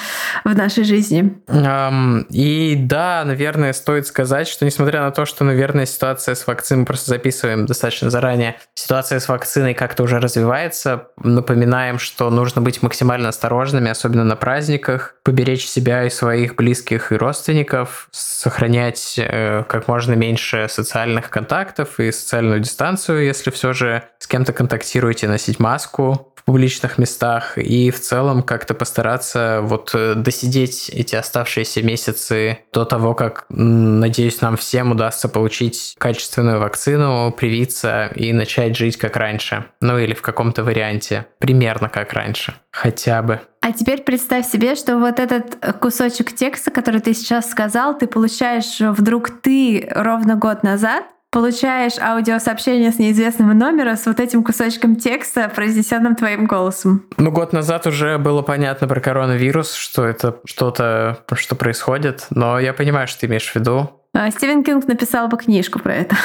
в 0.45 0.55
нашей 0.55 0.85
жизни. 0.85 1.41
Um, 1.47 2.27
и 2.29 2.75
да, 2.77 3.23
наверное, 3.25 3.73
стоит 3.73 4.07
сказать, 4.07 4.49
что 4.49 4.67
несмотря 4.67 5.01
на 5.01 5.11
то, 5.11 5.25
что, 5.25 5.45
наверное, 5.45 5.87
ситуация 5.87 6.35
с 6.35 6.47
вакциной, 6.47 6.81
мы 6.81 6.87
просто 6.87 7.09
записываем 7.09 7.65
достаточно 7.65 8.11
заранее, 8.11 8.57
ситуация 8.75 9.19
с 9.19 9.29
вакциной 9.29 9.73
как-то 9.73 10.03
уже 10.03 10.19
развивается, 10.19 11.09
напоминаем, 11.23 11.99
что 11.99 12.29
нужно 12.29 12.61
быть 12.61 12.83
максимально 12.83 13.31
осторожными, 13.31 13.91
особенно 13.91 14.25
на 14.25 14.37
праздниках, 14.37 15.15
поберечь 15.23 15.65
себя 15.65 16.05
и 16.05 16.11
своих 16.11 16.55
близких 16.57 17.13
и 17.13 17.17
родственников, 17.17 18.09
сохранять 18.11 19.15
э, 19.17 19.65
как 19.67 19.89
можно 19.89 20.13
меньше 20.13 20.67
социальных 20.69 20.98
социальных 20.99 21.31
контактов 21.31 22.01
и 22.01 22.11
социальную 22.11 22.59
дистанцию, 22.59 23.25
если 23.25 23.51
все 23.53 23.73
же 23.73 24.03
с 24.19 24.27
кем-то 24.27 24.53
контактируете, 24.53 25.29
носить 25.29 25.61
маску 25.61 26.35
публичных 26.49 26.97
местах 26.97 27.59
и 27.59 27.91
в 27.91 28.01
целом 28.01 28.43
как-то 28.43 28.73
постараться 28.73 29.61
вот 29.63 29.91
э, 29.93 30.15
досидеть 30.15 30.89
эти 30.89 31.15
оставшиеся 31.15 31.83
месяцы 31.83 32.61
до 32.73 32.87
того, 32.87 33.13
как, 33.13 33.45
надеюсь, 33.51 34.41
нам 34.41 34.57
всем 34.57 34.93
удастся 34.93 35.29
получить 35.29 35.95
качественную 35.99 36.59
вакцину, 36.59 37.35
привиться 37.37 38.07
и 38.15 38.33
начать 38.33 38.79
жить 38.79 38.97
как 38.97 39.17
раньше. 39.17 39.67
Ну 39.83 39.99
или 39.99 40.15
в 40.15 40.23
каком-то 40.23 40.65
варианте, 40.65 41.27
примерно 41.39 41.91
как 41.91 42.15
раньше, 42.15 42.55
хотя 42.71 43.21
бы. 43.21 43.41
А 43.61 43.73
теперь 43.73 44.01
представь 44.01 44.47
себе, 44.51 44.75
что 44.75 44.97
вот 44.97 45.21
этот 45.21 45.59
кусочек 45.81 46.35
текста, 46.35 46.71
который 46.71 47.03
ты 47.03 47.13
сейчас 47.13 47.51
сказал, 47.51 47.99
ты 47.99 48.07
получаешь 48.07 48.81
вдруг 48.81 49.29
ты 49.43 49.87
ровно 49.95 50.37
год 50.37 50.63
назад, 50.63 51.05
получаешь 51.31 51.99
аудиосообщение 51.99 52.91
с 52.91 52.99
неизвестного 52.99 53.53
номера 53.53 53.97
с 53.97 54.07
вот 54.07 54.21
этим 54.21 54.43
кусочком 54.43 54.97
текста, 54.97 55.51
произнесенным 55.55 56.17
твоим 56.17 56.47
голосом. 56.47 57.05
Ну, 57.17 57.31
год 57.31 57.53
назад 57.53 57.87
уже 57.87 58.19
было 58.19 58.43
понятно 58.43 58.89
про 58.89 59.01
коронавирус, 59.01 59.75
что 59.75 60.05
это 60.07 60.37
что-то, 60.45 61.19
что 61.35 61.55
происходит, 61.55 62.27
но 62.31 62.59
я 62.59 62.73
понимаю, 62.73 63.07
что 63.09 63.21
ты 63.21 63.27
имеешь 63.27 63.51
в 63.51 63.55
виду. 63.55 63.91
А, 64.15 64.31
Стивен 64.31 64.65
Кинг 64.65 64.87
написал 64.87 65.29
бы 65.29 65.37
книжку 65.37 65.79
про 65.79 65.95
это. 65.95 66.17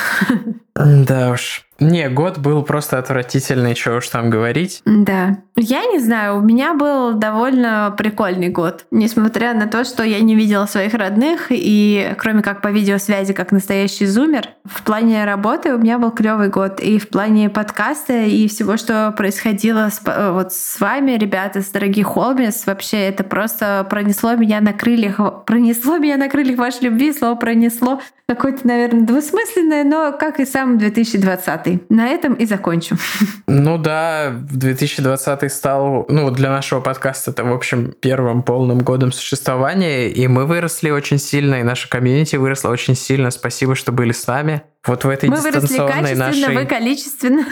Да 0.76 1.32
уж. 1.32 1.66
Не, 1.84 2.10
год 2.10 2.38
был 2.38 2.64
просто 2.64 2.98
отвратительный, 2.98 3.76
что 3.76 3.98
уж 3.98 4.08
там 4.08 4.30
говорить. 4.30 4.82
Да. 4.86 5.38
Я 5.56 5.86
не 5.86 6.00
знаю, 6.00 6.38
у 6.38 6.42
меня 6.42 6.74
был 6.74 7.14
довольно 7.14 7.94
прикольный 7.98 8.50
год. 8.50 8.86
Несмотря 8.90 9.54
на 9.54 9.68
то, 9.68 9.84
что 9.84 10.04
я 10.04 10.20
не 10.22 10.36
видела 10.36 10.66
своих 10.66 10.94
родных, 10.94 11.48
и 11.50 12.14
кроме 12.18 12.42
как 12.42 12.62
по 12.62 12.70
видеосвязи, 12.70 13.34
как 13.34 13.52
настоящий 13.52 14.06
зумер, 14.06 14.50
в 14.64 14.82
плане 14.84 15.26
работы 15.26 15.74
у 15.76 15.78
меня 15.78 16.00
был 16.00 16.12
клевый 16.12 16.50
год. 16.50 16.80
И 16.80 16.98
в 16.98 17.10
плане 17.10 17.50
подкаста, 17.50 18.14
и 18.14 18.48
всего, 18.48 18.78
что 18.78 19.14
происходило 19.16 19.90
с, 19.90 20.02
э, 20.06 20.32
вот 20.32 20.54
с 20.54 20.80
вами, 20.80 21.12
ребята, 21.12 21.62
с 21.62 21.68
дорогих 21.68 22.08
Холмис, 22.08 22.66
вообще 22.66 22.98
это 23.08 23.24
просто 23.24 23.86
пронесло 23.90 24.36
меня 24.36 24.62
на 24.62 24.74
крыльях, 24.74 25.46
пронесло 25.46 25.98
меня 25.98 26.18
на 26.18 26.30
крыльях 26.30 26.58
вашей 26.58 26.86
любви, 26.86 27.14
слово 27.14 27.36
пронесло 27.36 28.00
какое-то, 28.28 28.66
наверное, 28.68 29.06
двусмысленное, 29.06 29.84
но 29.84 30.16
как 30.18 30.40
и 30.40 30.46
сам 30.46 30.78
2020. 30.78 31.73
На 31.90 32.10
этом 32.10 32.34
и 32.34 32.46
закончу. 32.46 32.98
Ну 33.48 33.78
да, 33.78 34.32
2020 34.32 35.52
стал, 35.52 36.06
ну, 36.10 36.32
для 36.32 36.50
нашего 36.50 36.82
подкаста 36.82 37.32
это, 37.32 37.44
в 37.44 37.54
общем, 37.54 37.94
первым 38.00 38.42
полным 38.42 38.80
годом 38.80 39.12
существования, 39.12 40.10
и 40.10 40.28
мы 40.28 40.46
выросли 40.46 40.90
очень 40.90 41.20
сильно, 41.20 41.56
и 41.56 41.64
наша 41.64 41.88
комьюнити 41.88 42.36
выросла 42.36 42.70
очень 42.70 42.96
сильно. 42.96 43.30
Спасибо, 43.32 43.76
что 43.76 43.92
были 43.92 44.12
с 44.12 44.26
нами. 44.28 44.64
Вот 44.86 45.04
в 45.04 45.10
этой 45.10 45.30
мы 45.30 45.38
дистанционной 45.38 46.16
выросли 46.16 46.42
нашей... 46.42 46.56
вы 46.56 46.66
количественно. 46.66 47.46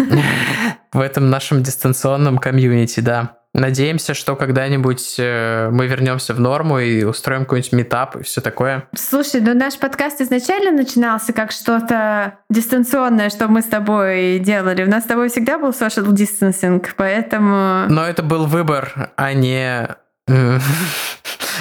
В 0.94 1.00
этом 1.00 1.30
нашем 1.30 1.64
дистанционном 1.64 2.38
комьюнити, 2.38 3.00
да. 3.00 3.41
Надеемся, 3.54 4.14
что 4.14 4.36
когда-нибудь 4.36 5.16
э, 5.20 5.70
мы 5.72 5.88
вернемся 5.88 6.34
в 6.34 6.40
норму 6.40 6.80
и 6.80 7.04
устроим 7.04 7.42
какой-нибудь 7.42 7.74
метап 7.74 8.16
и 8.16 8.24
все 8.24 8.40
такое. 8.40 8.88
Слушай, 8.96 9.42
ну 9.42 9.54
наш 9.54 9.78
подкаст 9.78 10.22
изначально 10.22 10.72
начинался 10.72 11.34
как 11.34 11.52
что-то 11.52 12.40
дистанционное, 12.50 13.30
что 13.30 13.50
мы 13.50 13.62
с 13.62 13.66
тобой 13.66 14.40
делали. 14.40 14.84
У 14.84 14.90
нас 14.90 15.04
с 15.04 15.08
тобой 15.08 15.30
всегда 15.30 15.60
был 15.60 15.70
social 15.70 16.08
distancing, 16.08 16.86
поэтому... 16.96 17.88
Но 17.90 18.06
это 18.06 18.24
был 18.24 18.46
выбор, 18.46 19.12
а 19.18 19.34
не 19.34 19.96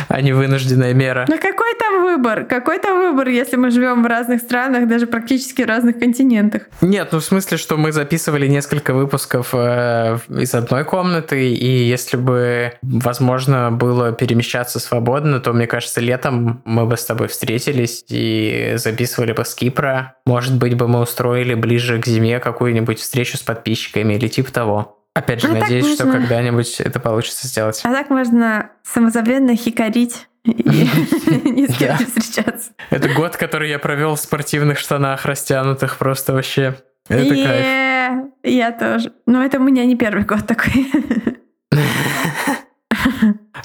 а 0.08 0.20
не 0.20 0.32
вынужденная 0.32 0.94
мера. 0.94 1.24
Ну 1.28 1.36
какой 1.38 1.74
там 1.78 2.02
выбор? 2.02 2.44
Какой 2.44 2.78
там 2.78 2.98
выбор, 2.98 3.28
если 3.28 3.56
мы 3.56 3.70
живем 3.70 4.02
в 4.02 4.06
разных 4.06 4.40
странах, 4.40 4.88
даже 4.88 5.06
практически 5.06 5.62
разных 5.62 5.98
континентах? 5.98 6.62
Нет, 6.80 7.08
ну 7.12 7.20
в 7.20 7.24
смысле, 7.24 7.56
что 7.56 7.76
мы 7.76 7.92
записывали 7.92 8.46
несколько 8.46 8.92
выпусков 8.92 9.50
э, 9.52 10.18
из 10.28 10.54
одной 10.54 10.84
комнаты, 10.84 11.50
и 11.50 11.84
если 11.84 12.16
бы 12.16 12.72
возможно 12.82 13.70
было 13.70 14.12
перемещаться 14.12 14.80
свободно, 14.80 15.40
то, 15.40 15.52
мне 15.52 15.66
кажется, 15.66 16.00
летом 16.00 16.62
мы 16.64 16.86
бы 16.86 16.96
с 16.96 17.04
тобой 17.04 17.28
встретились 17.28 18.04
и 18.08 18.74
записывали 18.76 19.32
бы 19.32 19.44
с 19.44 19.54
Кипра. 19.54 20.14
Может 20.26 20.56
быть, 20.56 20.74
бы 20.74 20.88
мы 20.88 21.00
устроили 21.00 21.54
ближе 21.54 22.00
к 22.00 22.06
зиме 22.06 22.40
какую-нибудь 22.40 22.98
встречу 22.98 23.36
с 23.36 23.42
подписчиками 23.42 24.14
или 24.14 24.28
типа 24.28 24.52
того. 24.52 24.99
Опять 25.14 25.42
же, 25.42 25.48
а 25.48 25.52
надеюсь, 25.52 25.86
можно... 25.86 25.96
что 25.96 26.12
когда-нибудь 26.12 26.80
это 26.80 27.00
получится 27.00 27.46
сделать. 27.48 27.80
А 27.84 27.92
так 27.92 28.10
можно 28.10 28.70
самозабвенно 28.84 29.56
хикарить 29.56 30.28
и 30.44 30.52
ни 31.50 31.66
с 31.66 31.76
кем 31.76 31.96
не 31.98 32.04
встречаться. 32.04 32.70
Это 32.90 33.08
год, 33.08 33.36
который 33.36 33.68
я 33.68 33.78
провел 33.78 34.14
в 34.14 34.20
спортивных 34.20 34.78
штанах 34.78 35.24
растянутых, 35.24 35.98
просто 35.98 36.32
вообще. 36.32 36.76
Это 37.08 37.34
кайф. 37.34 38.30
Я 38.42 38.72
тоже. 38.72 39.12
Но 39.26 39.44
это 39.44 39.58
у 39.58 39.62
меня 39.62 39.84
не 39.84 39.96
первый 39.96 40.24
год 40.24 40.46
такой. 40.46 40.90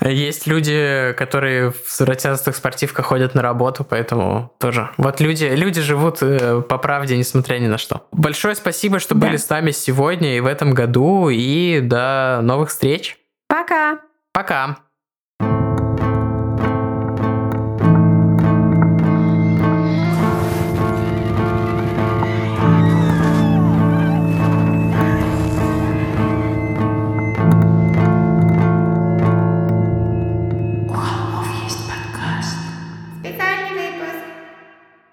Есть 0.06 0.46
люди, 0.46 1.14
которые 1.18 1.72
в 1.72 2.02
ротязастых 2.02 2.56
спортивках 2.56 3.06
ходят 3.06 3.34
на 3.34 3.42
работу, 3.42 3.84
поэтому 3.84 4.54
тоже. 4.60 4.92
Вот 4.98 5.20
люди, 5.20 5.46
люди 5.46 5.82
живут 5.82 6.22
э, 6.22 6.62
по 6.62 6.78
правде, 6.78 7.18
несмотря 7.18 7.58
ни 7.58 7.68
на 7.68 7.78
что. 7.78 8.06
Большое 8.12 8.56
спасибо, 8.56 9.00
что 9.00 9.16
да. 9.16 9.28
были 9.28 9.38
с 9.38 9.50
нами 9.50 9.72
сегодня 9.72 10.38
и 10.38 10.40
в 10.40 10.46
этом 10.46 10.74
году, 10.74 11.30
и 11.30 11.80
до 11.82 12.40
новых 12.44 12.70
встреч. 12.70 13.18
Пока. 13.48 14.00
Пока. 14.32 14.78